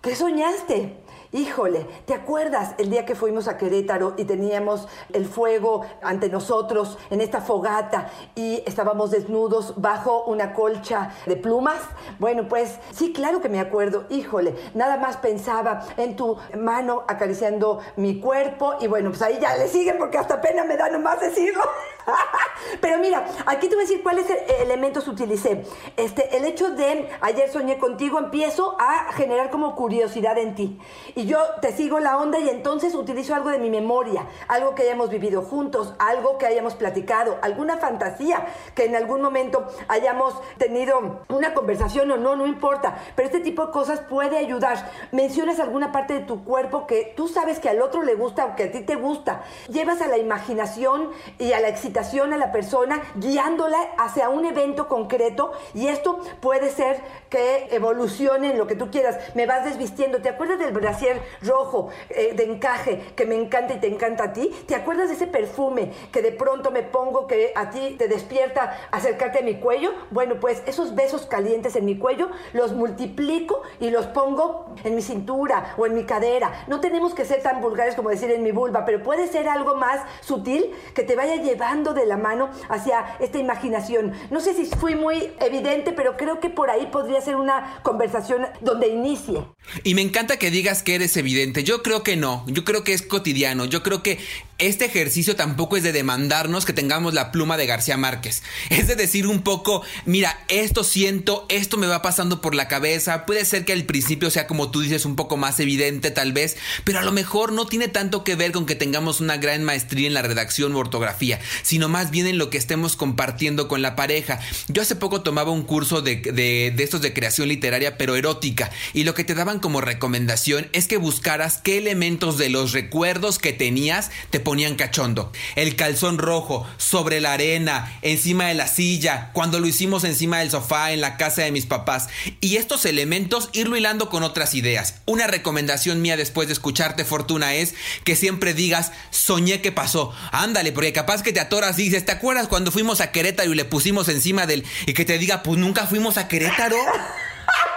¿qué 0.00 0.16
soñaste? 0.16 1.01
Híjole, 1.34 1.86
¿te 2.04 2.12
acuerdas 2.12 2.74
el 2.76 2.90
día 2.90 3.06
que 3.06 3.14
fuimos 3.14 3.48
a 3.48 3.56
Querétaro 3.56 4.12
y 4.18 4.26
teníamos 4.26 4.86
el 5.14 5.24
fuego 5.24 5.80
ante 6.02 6.28
nosotros 6.28 6.98
en 7.08 7.22
esta 7.22 7.40
fogata 7.40 8.10
y 8.34 8.62
estábamos 8.66 9.10
desnudos 9.12 9.80
bajo 9.80 10.24
una 10.24 10.52
colcha 10.52 11.14
de 11.24 11.36
plumas? 11.36 11.80
Bueno, 12.18 12.48
pues 12.48 12.78
sí, 12.92 13.14
claro 13.14 13.40
que 13.40 13.48
me 13.48 13.60
acuerdo. 13.60 14.04
Híjole, 14.10 14.54
nada 14.74 14.98
más 14.98 15.16
pensaba 15.16 15.86
en 15.96 16.16
tu 16.16 16.36
mano 16.58 17.04
acariciando 17.08 17.80
mi 17.96 18.20
cuerpo 18.20 18.74
y 18.82 18.86
bueno, 18.86 19.08
pues 19.08 19.22
ahí 19.22 19.38
ya 19.40 19.56
le 19.56 19.68
siguen 19.68 19.96
porque 19.96 20.18
hasta 20.18 20.38
pena 20.38 20.64
me 20.64 20.76
da 20.76 20.90
nomás 20.90 21.18
decirlo. 21.18 21.62
Pero 22.82 22.98
mira, 22.98 23.26
aquí 23.46 23.68
te 23.68 23.74
voy 23.74 23.84
a 23.84 23.88
decir 23.88 24.02
cuáles 24.02 24.26
elementos 24.60 25.08
utilicé. 25.08 25.64
Este, 25.96 26.36
el 26.36 26.44
hecho 26.44 26.72
de 26.72 27.08
ayer 27.22 27.50
soñé 27.50 27.78
contigo, 27.78 28.18
empiezo 28.18 28.76
a 28.78 29.12
generar 29.14 29.48
como 29.48 29.74
curiosidad 29.74 30.36
en 30.36 30.54
ti. 30.54 30.78
Yo 31.26 31.38
te 31.60 31.72
sigo 31.72 32.00
la 32.00 32.16
onda 32.18 32.38
y 32.38 32.48
entonces 32.48 32.94
utilizo 32.94 33.34
algo 33.34 33.50
de 33.50 33.58
mi 33.58 33.70
memoria, 33.70 34.26
algo 34.48 34.74
que 34.74 34.82
hayamos 34.82 35.10
vivido 35.10 35.42
juntos, 35.42 35.94
algo 35.98 36.38
que 36.38 36.46
hayamos 36.46 36.74
platicado, 36.74 37.38
alguna 37.42 37.76
fantasía 37.78 38.46
que 38.74 38.84
en 38.84 38.96
algún 38.96 39.20
momento 39.20 39.66
hayamos 39.88 40.34
tenido 40.58 41.20
una 41.28 41.54
conversación 41.54 42.10
o 42.10 42.16
no, 42.16 42.36
no 42.36 42.46
importa. 42.46 42.96
Pero 43.14 43.26
este 43.26 43.40
tipo 43.40 43.66
de 43.66 43.72
cosas 43.72 44.00
puede 44.00 44.38
ayudar. 44.38 44.90
Mencionas 45.10 45.60
alguna 45.60 45.92
parte 45.92 46.14
de 46.14 46.20
tu 46.20 46.44
cuerpo 46.44 46.86
que 46.86 47.12
tú 47.16 47.28
sabes 47.28 47.58
que 47.58 47.68
al 47.68 47.82
otro 47.82 48.02
le 48.02 48.14
gusta 48.14 48.46
o 48.46 48.56
que 48.56 48.64
a 48.64 48.70
ti 48.70 48.80
te 48.80 48.94
gusta. 48.94 49.42
Llevas 49.68 50.00
a 50.00 50.08
la 50.08 50.18
imaginación 50.18 51.10
y 51.38 51.52
a 51.52 51.60
la 51.60 51.68
excitación 51.68 52.32
a 52.32 52.36
la 52.36 52.52
persona, 52.52 53.02
guiándola 53.16 53.78
hacia 53.98 54.28
un 54.28 54.44
evento 54.44 54.88
concreto 54.88 55.52
y 55.74 55.88
esto 55.88 56.20
puede 56.40 56.70
ser 56.70 57.00
que 57.28 57.68
evolucione 57.70 58.50
en 58.50 58.58
lo 58.58 58.66
que 58.66 58.74
tú 58.74 58.90
quieras. 58.90 59.18
Me 59.34 59.46
vas 59.46 59.64
desvistiendo. 59.64 60.20
¿Te 60.22 60.28
acuerdas 60.28 60.58
del 60.58 60.72
brasier 60.72 61.11
rojo 61.42 61.90
eh, 62.10 62.34
de 62.34 62.44
encaje 62.44 63.12
que 63.16 63.26
me 63.26 63.34
encanta 63.34 63.74
y 63.74 63.80
te 63.80 63.88
encanta 63.88 64.24
a 64.24 64.32
ti? 64.32 64.50
¿Te 64.66 64.74
acuerdas 64.74 65.08
de 65.08 65.14
ese 65.14 65.26
perfume 65.26 65.92
que 66.12 66.22
de 66.22 66.32
pronto 66.32 66.70
me 66.70 66.82
pongo 66.82 67.26
que 67.26 67.52
a 67.54 67.70
ti 67.70 67.96
te 67.98 68.08
despierta 68.08 68.88
acercarte 68.90 69.40
a 69.40 69.42
mi 69.42 69.56
cuello? 69.56 69.92
Bueno, 70.10 70.36
pues 70.40 70.62
esos 70.66 70.94
besos 70.94 71.26
calientes 71.26 71.76
en 71.76 71.84
mi 71.84 71.98
cuello 71.98 72.30
los 72.52 72.72
multiplico 72.72 73.62
y 73.80 73.90
los 73.90 74.06
pongo 74.06 74.74
en 74.84 74.94
mi 74.94 75.02
cintura 75.02 75.74
o 75.76 75.86
en 75.86 75.94
mi 75.94 76.04
cadera. 76.04 76.64
No 76.68 76.80
tenemos 76.80 77.14
que 77.14 77.24
ser 77.24 77.42
tan 77.42 77.60
vulgares 77.60 77.94
como 77.94 78.10
decir 78.10 78.30
en 78.30 78.42
mi 78.42 78.52
vulva, 78.52 78.84
pero 78.84 79.02
puede 79.02 79.26
ser 79.26 79.48
algo 79.48 79.76
más 79.76 80.00
sutil 80.20 80.70
que 80.94 81.02
te 81.02 81.16
vaya 81.16 81.36
llevando 81.36 81.94
de 81.94 82.06
la 82.06 82.16
mano 82.16 82.50
hacia 82.68 83.16
esta 83.20 83.38
imaginación. 83.38 84.12
No 84.30 84.40
sé 84.40 84.54
si 84.54 84.66
fui 84.66 84.94
muy 84.94 85.32
evidente, 85.40 85.92
pero 85.92 86.16
creo 86.16 86.40
que 86.40 86.50
por 86.50 86.70
ahí 86.70 86.86
podría 86.86 87.20
ser 87.20 87.36
una 87.36 87.80
conversación 87.82 88.46
donde 88.60 88.88
inicie. 88.88 89.44
Y 89.84 89.94
me 89.94 90.02
encanta 90.02 90.38
que 90.38 90.50
digas 90.50 90.82
que 90.82 90.94
eres 90.94 91.01
evidente. 91.16 91.64
Yo 91.64 91.82
creo 91.82 92.02
que 92.02 92.16
no. 92.16 92.44
Yo 92.46 92.64
creo 92.64 92.84
que 92.84 92.92
es 92.92 93.02
cotidiano. 93.02 93.64
Yo 93.64 93.82
creo 93.82 94.02
que 94.02 94.18
este 94.62 94.84
ejercicio 94.84 95.34
tampoco 95.34 95.76
es 95.76 95.82
de 95.82 95.92
demandarnos 95.92 96.64
que 96.64 96.72
tengamos 96.72 97.14
la 97.14 97.32
pluma 97.32 97.56
de 97.56 97.66
García 97.66 97.96
Márquez. 97.96 98.42
Es 98.70 98.86
de 98.86 98.94
decir 98.96 99.26
un 99.26 99.42
poco, 99.42 99.82
mira, 100.06 100.44
esto 100.48 100.84
siento, 100.84 101.46
esto 101.48 101.76
me 101.76 101.86
va 101.86 102.00
pasando 102.00 102.40
por 102.40 102.54
la 102.54 102.68
cabeza. 102.68 103.26
Puede 103.26 103.44
ser 103.44 103.64
que 103.64 103.72
al 103.72 103.84
principio 103.84 104.30
sea 104.30 104.46
como 104.46 104.70
tú 104.70 104.80
dices 104.80 105.04
un 105.04 105.16
poco 105.16 105.36
más 105.36 105.60
evidente 105.60 106.10
tal 106.10 106.32
vez, 106.32 106.56
pero 106.84 107.00
a 107.00 107.02
lo 107.02 107.12
mejor 107.12 107.52
no 107.52 107.66
tiene 107.66 107.88
tanto 107.88 108.24
que 108.24 108.36
ver 108.36 108.52
con 108.52 108.66
que 108.66 108.74
tengamos 108.74 109.20
una 109.20 109.36
gran 109.36 109.64
maestría 109.64 110.06
en 110.06 110.14
la 110.14 110.22
redacción 110.22 110.74
o 110.74 110.78
ortografía, 110.78 111.40
sino 111.62 111.88
más 111.88 112.10
bien 112.10 112.26
en 112.26 112.38
lo 112.38 112.50
que 112.50 112.58
estemos 112.58 112.96
compartiendo 112.96 113.68
con 113.68 113.82
la 113.82 113.96
pareja. 113.96 114.40
Yo 114.68 114.82
hace 114.82 114.96
poco 114.96 115.22
tomaba 115.22 115.50
un 115.50 115.64
curso 115.64 116.02
de, 116.02 116.16
de, 116.16 116.72
de 116.74 116.82
estos 116.82 117.02
de 117.02 117.12
creación 117.12 117.48
literaria, 117.48 117.98
pero 117.98 118.16
erótica, 118.16 118.70
y 118.94 119.04
lo 119.04 119.14
que 119.14 119.24
te 119.24 119.34
daban 119.34 119.58
como 119.58 119.80
recomendación 119.80 120.68
es 120.72 120.86
que 120.86 120.96
buscaras 120.96 121.58
qué 121.58 121.78
elementos 121.78 122.38
de 122.38 122.48
los 122.48 122.72
recuerdos 122.72 123.38
que 123.38 123.52
tenías 123.52 124.10
te 124.30 124.40
ponían 124.40 124.51
cachondo. 124.76 125.32
El 125.56 125.76
calzón 125.76 126.18
rojo, 126.18 126.66
sobre 126.76 127.20
la 127.20 127.32
arena, 127.32 127.98
encima 128.02 128.46
de 128.46 128.54
la 128.54 128.66
silla, 128.66 129.30
cuando 129.32 129.58
lo 129.58 129.66
hicimos 129.66 130.04
encima 130.04 130.38
del 130.38 130.50
sofá 130.50 130.92
en 130.92 131.00
la 131.00 131.16
casa 131.16 131.42
de 131.42 131.52
mis 131.52 131.66
papás. 131.66 132.08
Y 132.40 132.56
estos 132.56 132.84
elementos 132.84 133.48
irlo 133.52 133.76
hilando 133.76 134.08
con 134.08 134.22
otras 134.22 134.54
ideas. 134.54 134.96
Una 135.06 135.26
recomendación 135.26 136.02
mía 136.02 136.16
después 136.16 136.48
de 136.48 136.54
escucharte, 136.54 137.04
Fortuna, 137.04 137.54
es 137.54 137.74
que 138.04 138.14
siempre 138.14 138.54
digas, 138.54 138.92
soñé 139.10 139.60
que 139.60 139.72
pasó. 139.72 140.12
Ándale, 140.30 140.72
porque 140.72 140.92
capaz 140.92 141.22
que 141.22 141.32
te 141.32 141.40
atoras 141.40 141.78
y 141.78 141.84
dices, 141.84 142.04
¿te 142.04 142.12
acuerdas 142.12 142.48
cuando 142.48 142.70
fuimos 142.70 143.00
a 143.00 143.10
Querétaro 143.10 143.52
y 143.52 143.56
le 143.56 143.64
pusimos 143.64 144.08
encima 144.08 144.46
del... 144.46 144.64
y 144.86 144.92
que 144.92 145.04
te 145.04 145.18
diga, 145.18 145.42
pues 145.42 145.58
nunca 145.58 145.86
fuimos 145.86 146.18
a 146.18 146.28
Querétaro? 146.28 146.76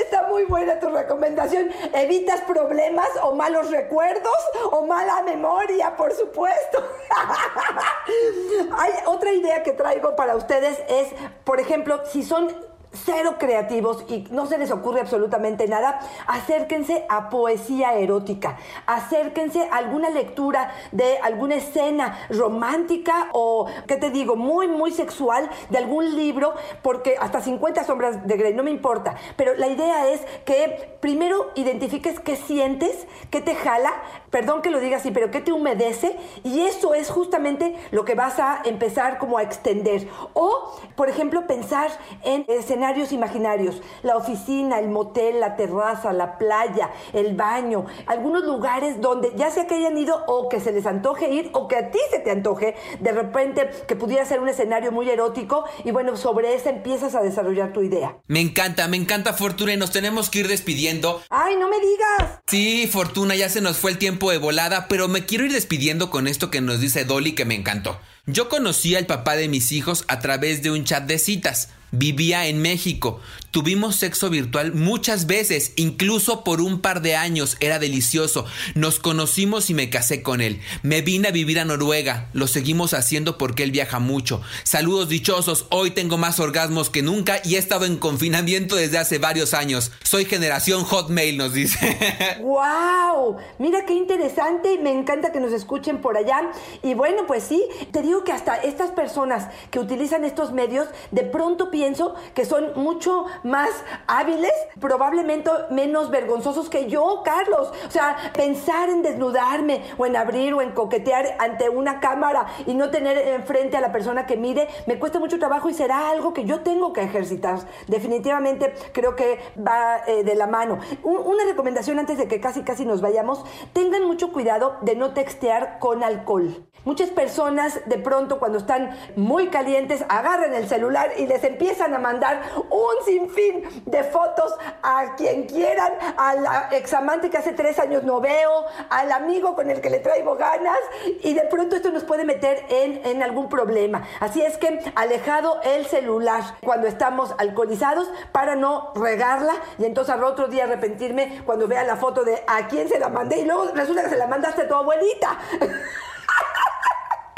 Está 0.00 0.26
muy 0.28 0.44
buena 0.44 0.78
tu 0.78 0.90
recomendación. 0.90 1.70
Evitas 1.92 2.40
problemas 2.42 3.08
o 3.22 3.34
malos 3.34 3.70
recuerdos 3.70 4.32
o 4.70 4.82
mala 4.86 5.22
memoria, 5.22 5.96
por 5.96 6.12
supuesto. 6.12 6.82
Hay 8.78 8.92
otra 9.06 9.32
idea 9.32 9.62
que 9.62 9.72
traigo 9.72 10.16
para 10.16 10.36
ustedes 10.36 10.78
es, 10.88 11.08
por 11.44 11.60
ejemplo, 11.60 12.00
si 12.06 12.22
son 12.22 12.69
cero 12.92 13.36
creativos 13.38 14.04
y 14.08 14.26
no 14.30 14.46
se 14.46 14.58
les 14.58 14.70
ocurre 14.70 15.00
absolutamente 15.00 15.68
nada, 15.68 16.00
acérquense 16.26 17.06
a 17.08 17.30
poesía 17.30 17.94
erótica, 17.94 18.58
acérquense 18.86 19.68
a 19.70 19.76
alguna 19.76 20.10
lectura 20.10 20.72
de 20.90 21.18
alguna 21.18 21.56
escena 21.56 22.18
romántica 22.30 23.28
o, 23.32 23.66
¿qué 23.86 23.96
te 23.96 24.10
digo?, 24.10 24.36
muy, 24.36 24.66
muy 24.66 24.90
sexual 24.90 25.48
de 25.68 25.78
algún 25.78 26.16
libro, 26.16 26.54
porque 26.82 27.16
hasta 27.20 27.40
50 27.40 27.84
sombras 27.84 28.26
de 28.26 28.36
Grey, 28.36 28.54
no 28.54 28.62
me 28.62 28.70
importa, 28.70 29.14
pero 29.36 29.54
la 29.54 29.68
idea 29.68 30.08
es 30.08 30.20
que 30.44 30.96
primero 31.00 31.50
identifiques 31.54 32.18
qué 32.18 32.36
sientes, 32.36 33.06
qué 33.30 33.40
te 33.40 33.54
jala, 33.54 33.92
perdón 34.30 34.62
que 34.62 34.70
lo 34.70 34.80
diga 34.80 34.96
así, 34.96 35.10
pero 35.10 35.30
qué 35.30 35.40
te 35.40 35.52
humedece 35.52 36.16
y 36.42 36.60
eso 36.60 36.94
es 36.94 37.10
justamente 37.10 37.76
lo 37.92 38.04
que 38.04 38.14
vas 38.14 38.38
a 38.40 38.62
empezar 38.64 39.18
como 39.18 39.38
a 39.38 39.42
extender. 39.42 40.08
O, 40.34 40.76
por 40.96 41.08
ejemplo, 41.08 41.46
pensar 41.46 41.90
en 42.24 42.44
escenarios 42.48 42.79
escenarios 42.80 43.12
imaginarios, 43.12 43.82
la 44.02 44.16
oficina, 44.16 44.78
el 44.78 44.88
motel, 44.88 45.38
la 45.38 45.54
terraza, 45.54 46.14
la 46.14 46.38
playa, 46.38 46.90
el 47.12 47.36
baño, 47.36 47.84
algunos 48.06 48.42
lugares 48.44 49.02
donde 49.02 49.32
ya 49.36 49.50
sea 49.50 49.66
que 49.66 49.74
hayan 49.74 49.98
ido 49.98 50.24
o 50.26 50.48
que 50.48 50.60
se 50.60 50.72
les 50.72 50.86
antoje 50.86 51.28
ir 51.28 51.50
o 51.52 51.68
que 51.68 51.76
a 51.76 51.90
ti 51.90 51.98
se 52.10 52.20
te 52.20 52.30
antoje, 52.30 52.74
de 53.00 53.12
repente 53.12 53.68
que 53.86 53.96
pudiera 53.96 54.24
ser 54.24 54.40
un 54.40 54.48
escenario 54.48 54.92
muy 54.92 55.10
erótico 55.10 55.66
y 55.84 55.90
bueno, 55.90 56.16
sobre 56.16 56.54
ese 56.54 56.70
empiezas 56.70 57.14
a 57.14 57.20
desarrollar 57.20 57.74
tu 57.74 57.82
idea. 57.82 58.16
Me 58.28 58.40
encanta, 58.40 58.88
me 58.88 58.96
encanta 58.96 59.34
Fortuna 59.34 59.74
y 59.74 59.76
nos 59.76 59.90
tenemos 59.90 60.30
que 60.30 60.38
ir 60.38 60.48
despidiendo. 60.48 61.20
¡Ay, 61.28 61.56
no 61.56 61.68
me 61.68 61.76
digas! 61.80 62.40
Sí, 62.46 62.88
Fortuna, 62.90 63.34
ya 63.36 63.50
se 63.50 63.60
nos 63.60 63.76
fue 63.76 63.90
el 63.90 63.98
tiempo 63.98 64.30
de 64.30 64.38
volada, 64.38 64.88
pero 64.88 65.06
me 65.06 65.26
quiero 65.26 65.44
ir 65.44 65.52
despidiendo 65.52 66.08
con 66.08 66.26
esto 66.26 66.50
que 66.50 66.62
nos 66.62 66.80
dice 66.80 67.04
Dolly 67.04 67.34
que 67.34 67.44
me 67.44 67.56
encantó. 67.56 67.98
Yo 68.26 68.48
conocí 68.48 68.94
al 68.96 69.04
papá 69.04 69.36
de 69.36 69.48
mis 69.48 69.70
hijos 69.70 70.04
a 70.08 70.20
través 70.20 70.62
de 70.62 70.70
un 70.70 70.84
chat 70.84 71.04
de 71.04 71.18
citas. 71.18 71.68
Vivía 71.92 72.46
en 72.46 72.62
México. 72.62 73.20
Tuvimos 73.50 73.96
sexo 73.96 74.30
virtual 74.30 74.74
muchas 74.74 75.26
veces, 75.26 75.72
incluso 75.74 76.44
por 76.44 76.60
un 76.60 76.80
par 76.80 77.02
de 77.02 77.16
años. 77.16 77.56
Era 77.58 77.80
delicioso. 77.80 78.46
Nos 78.76 79.00
conocimos 79.00 79.70
y 79.70 79.74
me 79.74 79.90
casé 79.90 80.22
con 80.22 80.40
él. 80.40 80.60
Me 80.84 81.02
vine 81.02 81.28
a 81.28 81.32
vivir 81.32 81.58
a 81.58 81.64
Noruega. 81.64 82.28
Lo 82.32 82.46
seguimos 82.46 82.94
haciendo 82.94 83.38
porque 83.38 83.64
él 83.64 83.72
viaja 83.72 83.98
mucho. 83.98 84.40
Saludos 84.62 85.08
dichosos. 85.08 85.66
Hoy 85.70 85.90
tengo 85.90 86.16
más 86.16 86.38
orgasmos 86.38 86.90
que 86.90 87.02
nunca 87.02 87.40
y 87.42 87.56
he 87.56 87.58
estado 87.58 87.86
en 87.86 87.96
confinamiento 87.96 88.76
desde 88.76 88.98
hace 88.98 89.18
varios 89.18 89.52
años. 89.52 89.90
Soy 90.04 90.26
generación 90.26 90.84
Hotmail, 90.84 91.36
nos 91.36 91.52
dice. 91.52 92.38
¡Wow! 92.40 93.36
Mira 93.58 93.84
qué 93.84 93.94
interesante. 93.94 94.78
Me 94.78 94.92
encanta 94.92 95.32
que 95.32 95.40
nos 95.40 95.52
escuchen 95.52 96.00
por 96.00 96.16
allá. 96.16 96.52
Y 96.84 96.94
bueno, 96.94 97.26
pues 97.26 97.42
sí, 97.42 97.60
te 97.90 98.02
digo 98.02 98.22
que 98.22 98.30
hasta 98.30 98.54
estas 98.58 98.92
personas 98.92 99.48
que 99.72 99.80
utilizan 99.80 100.24
estos 100.24 100.52
medios 100.52 100.86
de 101.10 101.24
pronto 101.24 101.72
pienso 101.72 102.14
que 102.34 102.44
son 102.44 102.66
mucho 102.76 103.26
más 103.42 103.70
hábiles, 104.06 104.52
probablemente 104.80 105.50
menos 105.70 106.10
vergonzosos 106.10 106.68
que 106.68 106.86
yo, 106.88 107.22
Carlos. 107.24 107.72
O 107.86 107.90
sea, 107.90 108.16
pensar 108.34 108.88
en 108.90 109.02
desnudarme 109.02 109.82
o 109.98 110.06
en 110.06 110.16
abrir 110.16 110.54
o 110.54 110.62
en 110.62 110.72
coquetear 110.72 111.36
ante 111.38 111.68
una 111.68 112.00
cámara 112.00 112.46
y 112.66 112.74
no 112.74 112.90
tener 112.90 113.16
enfrente 113.18 113.76
a 113.76 113.80
la 113.80 113.92
persona 113.92 114.26
que 114.26 114.36
mire, 114.36 114.68
me 114.86 114.98
cuesta 114.98 115.18
mucho 115.18 115.38
trabajo 115.38 115.68
y 115.68 115.74
será 115.74 116.10
algo 116.10 116.32
que 116.32 116.44
yo 116.44 116.60
tengo 116.60 116.92
que 116.92 117.02
ejercitar. 117.02 117.58
Definitivamente 117.86 118.74
creo 118.92 119.16
que 119.16 119.38
va 119.58 119.98
eh, 120.06 120.24
de 120.24 120.34
la 120.34 120.46
mano. 120.46 120.78
Un- 121.02 121.18
una 121.30 121.44
recomendación 121.44 121.98
antes 121.98 122.18
de 122.18 122.28
que 122.28 122.40
casi 122.40 122.62
casi 122.62 122.84
nos 122.84 123.00
vayamos, 123.00 123.44
tengan 123.72 124.04
mucho 124.04 124.32
cuidado 124.32 124.76
de 124.82 124.96
no 124.96 125.12
textear 125.14 125.78
con 125.78 126.02
alcohol. 126.02 126.66
Muchas 126.84 127.10
personas 127.10 127.78
de 127.84 127.98
pronto 127.98 128.38
cuando 128.38 128.56
están 128.56 128.96
muy 129.14 129.48
calientes 129.48 130.02
agarran 130.08 130.54
el 130.54 130.66
celular 130.66 131.10
y 131.18 131.26
les 131.26 131.44
empiezan 131.44 131.92
a 131.92 131.98
mandar 131.98 132.40
un 132.70 133.04
sinfín 133.04 133.64
de 133.84 134.02
fotos 134.02 134.54
a 134.82 135.14
quien 135.16 135.44
quieran, 135.46 135.92
a 136.16 136.34
la 136.36 136.68
examante 136.72 137.28
que 137.28 137.36
hace 137.36 137.52
tres 137.52 137.78
años 137.78 138.04
no 138.04 138.20
veo, 138.22 138.64
al 138.88 139.12
amigo 139.12 139.54
con 139.54 139.70
el 139.70 139.82
que 139.82 139.90
le 139.90 139.98
traigo 139.98 140.36
ganas 140.36 140.78
y 141.22 141.34
de 141.34 141.42
pronto 141.42 141.76
esto 141.76 141.90
nos 141.90 142.04
puede 142.04 142.24
meter 142.24 142.64
en, 142.70 143.04
en 143.04 143.22
algún 143.22 143.50
problema. 143.50 144.02
Así 144.18 144.40
es 144.40 144.56
que 144.56 144.80
alejado 144.94 145.60
el 145.62 145.84
celular 145.84 146.42
cuando 146.62 146.86
estamos 146.86 147.34
alcoholizados 147.36 148.10
para 148.32 148.56
no 148.56 148.92
regarla 148.94 149.52
y 149.78 149.84
entonces 149.84 150.14
al 150.14 150.24
otro 150.24 150.48
día 150.48 150.64
arrepentirme 150.64 151.42
cuando 151.44 151.68
vea 151.68 151.84
la 151.84 151.96
foto 151.96 152.24
de 152.24 152.42
a 152.46 152.68
quién 152.68 152.88
se 152.88 152.98
la 152.98 153.10
mandé 153.10 153.40
y 153.40 153.44
luego 153.44 153.70
resulta 153.74 154.02
que 154.02 154.08
se 154.08 154.16
la 154.16 154.26
mandaste 154.26 154.62
a 154.62 154.68
tu 154.68 154.74
abuelita. 154.74 155.38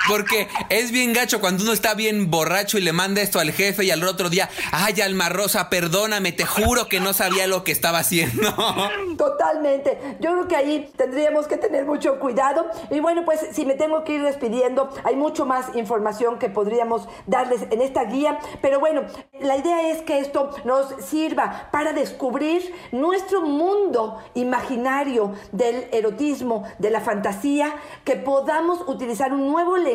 Porque 0.08 0.48
es 0.68 0.90
bien 0.90 1.12
gacho 1.12 1.40
cuando 1.40 1.62
uno 1.62 1.72
está 1.72 1.94
bien 1.94 2.30
borracho 2.30 2.78
y 2.78 2.80
le 2.80 2.92
manda 2.92 3.22
esto 3.22 3.38
al 3.38 3.52
jefe 3.52 3.84
y 3.84 3.90
al 3.90 4.02
otro 4.04 4.30
día, 4.30 4.48
ay, 4.72 5.00
Alma 5.00 5.28
Rosa, 5.28 5.70
perdóname, 5.70 6.32
te 6.32 6.44
juro 6.44 6.88
que 6.88 7.00
no 7.00 7.12
sabía 7.12 7.46
lo 7.46 7.64
que 7.64 7.72
estaba 7.72 7.98
haciendo. 7.98 8.52
Totalmente. 9.16 9.98
Yo 10.20 10.32
creo 10.32 10.48
que 10.48 10.56
ahí 10.56 10.90
tendríamos 10.96 11.46
que 11.46 11.56
tener 11.56 11.84
mucho 11.84 12.18
cuidado. 12.18 12.66
Y 12.90 13.00
bueno, 13.00 13.24
pues 13.24 13.40
si 13.52 13.64
me 13.64 13.74
tengo 13.74 14.04
que 14.04 14.14
ir 14.14 14.22
despidiendo, 14.22 14.90
hay 15.04 15.16
mucho 15.16 15.46
más 15.46 15.74
información 15.76 16.38
que 16.38 16.48
podríamos 16.48 17.08
darles 17.26 17.62
en 17.70 17.80
esta 17.80 18.04
guía. 18.04 18.38
Pero 18.60 18.80
bueno, 18.80 19.02
la 19.40 19.56
idea 19.56 19.90
es 19.90 20.02
que 20.02 20.18
esto 20.18 20.50
nos 20.64 20.94
sirva 21.04 21.68
para 21.70 21.92
descubrir 21.92 22.74
nuestro 22.90 23.42
mundo 23.42 24.18
imaginario 24.34 25.32
del 25.52 25.86
erotismo, 25.92 26.64
de 26.78 26.90
la 26.90 27.00
fantasía, 27.00 27.74
que 28.04 28.16
podamos 28.16 28.80
utilizar 28.86 29.32
un 29.32 29.46
nuevo 29.46 29.76
lenguaje 29.76 29.91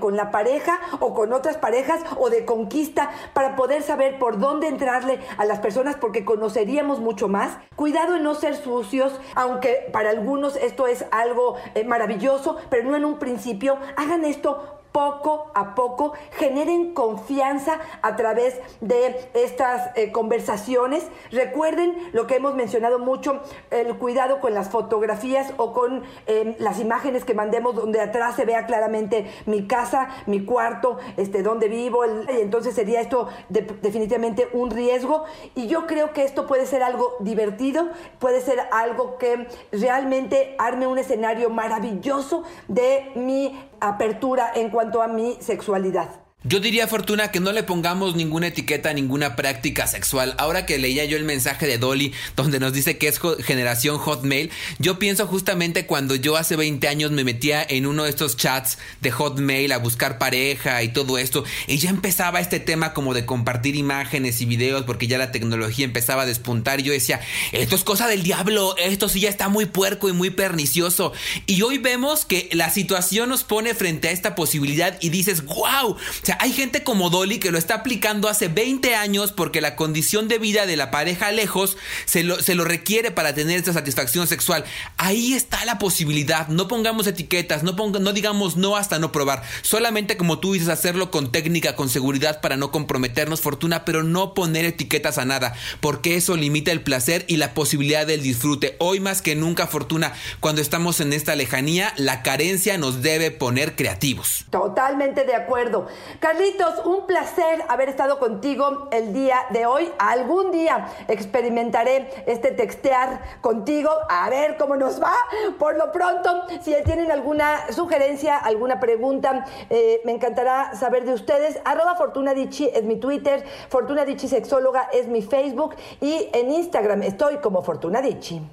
con 0.00 0.16
la 0.16 0.30
pareja 0.30 0.78
o 1.00 1.14
con 1.14 1.32
otras 1.32 1.56
parejas 1.56 2.00
o 2.18 2.30
de 2.30 2.44
conquista 2.44 3.10
para 3.32 3.56
poder 3.56 3.82
saber 3.82 4.18
por 4.18 4.38
dónde 4.38 4.68
entrarle 4.68 5.18
a 5.38 5.44
las 5.44 5.58
personas 5.58 5.96
porque 5.96 6.24
conoceríamos 6.24 7.00
mucho 7.00 7.28
más. 7.28 7.58
Cuidado 7.76 8.16
en 8.16 8.22
no 8.22 8.34
ser 8.34 8.56
sucios, 8.56 9.18
aunque 9.34 9.88
para 9.92 10.10
algunos 10.10 10.56
esto 10.56 10.86
es 10.86 11.04
algo 11.10 11.56
eh, 11.74 11.84
maravilloso, 11.84 12.56
pero 12.70 12.84
no 12.88 12.96
en 12.96 13.04
un 13.04 13.18
principio. 13.18 13.78
Hagan 13.96 14.24
esto 14.24 14.81
poco 14.92 15.50
a 15.54 15.74
poco, 15.74 16.12
generen 16.32 16.94
confianza 16.94 17.80
a 18.02 18.14
través 18.16 18.60
de 18.80 19.28
estas 19.34 19.90
eh, 19.96 20.12
conversaciones. 20.12 21.06
Recuerden 21.30 21.96
lo 22.12 22.26
que 22.26 22.36
hemos 22.36 22.54
mencionado 22.54 22.98
mucho, 22.98 23.40
el 23.70 23.96
cuidado 23.96 24.40
con 24.40 24.54
las 24.54 24.68
fotografías 24.68 25.52
o 25.56 25.72
con 25.72 26.02
eh, 26.26 26.56
las 26.58 26.78
imágenes 26.78 27.24
que 27.24 27.34
mandemos 27.34 27.74
donde 27.74 28.00
atrás 28.00 28.36
se 28.36 28.44
vea 28.44 28.66
claramente 28.66 29.30
mi 29.46 29.66
casa, 29.66 30.08
mi 30.26 30.44
cuarto, 30.44 30.98
este, 31.16 31.42
donde 31.42 31.68
vivo, 31.68 32.04
y 32.04 32.40
entonces 32.40 32.74
sería 32.74 33.00
esto 33.00 33.28
de- 33.48 33.62
definitivamente 33.62 34.48
un 34.52 34.70
riesgo. 34.70 35.24
Y 35.54 35.66
yo 35.68 35.86
creo 35.86 36.12
que 36.12 36.24
esto 36.24 36.46
puede 36.46 36.66
ser 36.66 36.82
algo 36.82 37.14
divertido, 37.20 37.88
puede 38.18 38.40
ser 38.40 38.60
algo 38.72 39.16
que 39.16 39.48
realmente 39.72 40.54
arme 40.58 40.86
un 40.86 40.98
escenario 40.98 41.48
maravilloso 41.50 42.42
de 42.68 43.10
mi 43.14 43.58
apertura 43.88 44.52
en 44.54 44.70
cuanto 44.70 45.02
a 45.02 45.08
mi 45.08 45.36
sexualidad. 45.40 46.21
Yo 46.44 46.58
diría, 46.58 46.88
Fortuna, 46.88 47.30
que 47.30 47.38
no 47.38 47.52
le 47.52 47.62
pongamos 47.62 48.16
ninguna 48.16 48.48
etiqueta 48.48 48.90
a 48.90 48.94
ninguna 48.94 49.36
práctica 49.36 49.86
sexual. 49.86 50.34
Ahora 50.38 50.66
que 50.66 50.76
leía 50.76 51.04
yo 51.04 51.16
el 51.16 51.24
mensaje 51.24 51.68
de 51.68 51.78
Dolly, 51.78 52.12
donde 52.34 52.58
nos 52.58 52.72
dice 52.72 52.98
que 52.98 53.06
es 53.06 53.20
generación 53.44 53.98
Hotmail, 53.98 54.50
yo 54.78 54.98
pienso 54.98 55.28
justamente 55.28 55.86
cuando 55.86 56.16
yo 56.16 56.36
hace 56.36 56.56
20 56.56 56.88
años 56.88 57.12
me 57.12 57.22
metía 57.22 57.64
en 57.68 57.86
uno 57.86 58.04
de 58.04 58.10
estos 58.10 58.36
chats 58.36 58.78
de 59.00 59.12
Hotmail 59.12 59.70
a 59.70 59.78
buscar 59.78 60.18
pareja 60.18 60.82
y 60.82 60.88
todo 60.88 61.16
esto, 61.16 61.44
y 61.68 61.78
ya 61.78 61.90
empezaba 61.90 62.40
este 62.40 62.58
tema 62.58 62.92
como 62.92 63.14
de 63.14 63.24
compartir 63.24 63.76
imágenes 63.76 64.40
y 64.40 64.46
videos, 64.46 64.82
porque 64.82 65.06
ya 65.06 65.18
la 65.18 65.30
tecnología 65.30 65.84
empezaba 65.84 66.22
a 66.22 66.26
despuntar, 66.26 66.80
y 66.80 66.82
yo 66.82 66.92
decía, 66.92 67.20
esto 67.52 67.76
es 67.76 67.84
cosa 67.84 68.08
del 68.08 68.24
diablo, 68.24 68.74
esto 68.78 69.08
sí 69.08 69.20
ya 69.20 69.28
está 69.28 69.48
muy 69.48 69.66
puerco 69.66 70.08
y 70.08 70.12
muy 70.12 70.30
pernicioso. 70.30 71.12
Y 71.46 71.62
hoy 71.62 71.78
vemos 71.78 72.24
que 72.24 72.48
la 72.52 72.70
situación 72.70 73.28
nos 73.28 73.44
pone 73.44 73.74
frente 73.74 74.08
a 74.08 74.10
esta 74.10 74.34
posibilidad 74.34 74.98
y 75.00 75.10
dices, 75.10 75.44
wow, 75.44 75.96
hay 76.40 76.52
gente 76.52 76.82
como 76.82 77.10
Dolly 77.10 77.38
que 77.38 77.50
lo 77.50 77.58
está 77.58 77.74
aplicando 77.74 78.28
hace 78.28 78.48
20 78.48 78.94
años 78.94 79.32
porque 79.32 79.60
la 79.60 79.76
condición 79.76 80.28
de 80.28 80.38
vida 80.38 80.66
de 80.66 80.76
la 80.76 80.90
pareja 80.90 81.32
lejos 81.32 81.76
se 82.04 82.22
lo, 82.22 82.40
se 82.42 82.54
lo 82.54 82.64
requiere 82.64 83.10
para 83.10 83.34
tener 83.34 83.58
esta 83.58 83.72
satisfacción 83.72 84.26
sexual. 84.26 84.64
Ahí 84.96 85.34
está 85.34 85.64
la 85.64 85.78
posibilidad. 85.78 86.48
No 86.48 86.68
pongamos 86.68 87.06
etiquetas, 87.06 87.62
no, 87.62 87.72
no 87.72 88.12
digamos 88.12 88.56
no 88.56 88.76
hasta 88.76 88.98
no 88.98 89.12
probar. 89.12 89.42
Solamente 89.62 90.16
como 90.16 90.38
tú 90.38 90.52
dices, 90.52 90.68
hacerlo 90.68 91.10
con 91.10 91.32
técnica, 91.32 91.76
con 91.76 91.88
seguridad 91.88 92.40
para 92.40 92.56
no 92.56 92.70
comprometernos 92.70 93.40
fortuna, 93.40 93.84
pero 93.84 94.02
no 94.02 94.34
poner 94.34 94.64
etiquetas 94.64 95.18
a 95.18 95.24
nada, 95.24 95.54
porque 95.80 96.16
eso 96.16 96.36
limita 96.36 96.72
el 96.72 96.82
placer 96.82 97.24
y 97.28 97.36
la 97.36 97.54
posibilidad 97.54 98.06
del 98.06 98.22
disfrute. 98.22 98.76
Hoy 98.78 99.00
más 99.00 99.22
que 99.22 99.34
nunca, 99.34 99.66
fortuna, 99.66 100.12
cuando 100.40 100.60
estamos 100.60 101.00
en 101.00 101.12
esta 101.12 101.36
lejanía, 101.36 101.92
la 101.96 102.22
carencia 102.22 102.78
nos 102.78 103.02
debe 103.02 103.30
poner 103.30 103.76
creativos. 103.76 104.44
Totalmente 104.50 105.24
de 105.24 105.34
acuerdo. 105.34 105.88
Carlitos, 106.22 106.86
un 106.86 107.08
placer 107.08 107.64
haber 107.68 107.88
estado 107.88 108.20
contigo 108.20 108.88
el 108.92 109.12
día 109.12 109.38
de 109.50 109.66
hoy. 109.66 109.90
Algún 109.98 110.52
día 110.52 110.86
experimentaré 111.08 112.08
este 112.28 112.52
textear 112.52 113.40
contigo, 113.40 113.90
a 114.08 114.30
ver 114.30 114.56
cómo 114.56 114.76
nos 114.76 115.02
va. 115.02 115.12
Por 115.58 115.76
lo 115.76 115.90
pronto, 115.90 116.44
si 116.62 116.76
tienen 116.84 117.10
alguna 117.10 117.72
sugerencia, 117.72 118.38
alguna 118.38 118.78
pregunta, 118.78 119.46
eh, 119.68 120.00
me 120.04 120.12
encantará 120.12 120.76
saber 120.76 121.04
de 121.06 121.12
ustedes. 121.12 121.58
Arroba 121.64 121.96
Fortuna 121.96 122.30
es 122.34 122.84
mi 122.84 123.00
Twitter, 123.00 123.44
Fortuna 123.68 124.04
Sexóloga 124.16 124.90
es 124.92 125.08
mi 125.08 125.22
Facebook 125.22 125.74
y 126.00 126.28
en 126.34 126.52
Instagram 126.52 127.02
estoy 127.02 127.38
como 127.38 127.64
Fortuna 127.64 128.00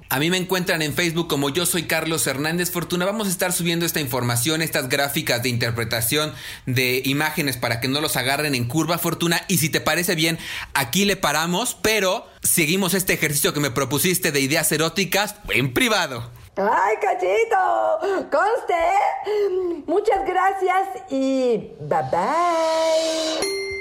A 0.08 0.18
mí 0.18 0.28
me 0.28 0.38
encuentran 0.38 0.82
en 0.82 0.92
Facebook 0.92 1.28
como 1.28 1.50
yo 1.50 1.66
soy 1.66 1.84
Carlos 1.84 2.26
Hernández 2.26 2.72
Fortuna. 2.72 3.06
Vamos 3.06 3.28
a 3.28 3.30
estar 3.30 3.52
subiendo 3.52 3.86
esta 3.86 4.00
información, 4.00 4.60
estas 4.60 4.88
gráficas 4.88 5.44
de 5.44 5.50
interpretación 5.50 6.32
de 6.66 7.02
imágenes 7.04 7.59
para 7.60 7.80
que 7.80 7.88
no 7.88 8.00
los 8.00 8.16
agarren 8.16 8.54
en 8.54 8.66
curva 8.66 8.98
fortuna. 8.98 9.42
Y 9.48 9.58
si 9.58 9.68
te 9.68 9.80
parece 9.80 10.14
bien, 10.14 10.38
aquí 10.74 11.04
le 11.04 11.16
paramos, 11.16 11.76
pero 11.80 12.26
seguimos 12.42 12.94
este 12.94 13.12
ejercicio 13.12 13.52
que 13.52 13.60
me 13.60 13.70
propusiste 13.70 14.32
de 14.32 14.40
ideas 14.40 14.70
eróticas 14.72 15.36
en 15.50 15.72
privado. 15.72 16.30
¡Ay, 16.56 16.96
cachito! 17.00 18.28
¡Conste! 18.30 19.84
Muchas 19.86 20.26
gracias 20.26 21.10
y 21.10 21.70
bye 21.80 22.02
bye. 22.10 23.79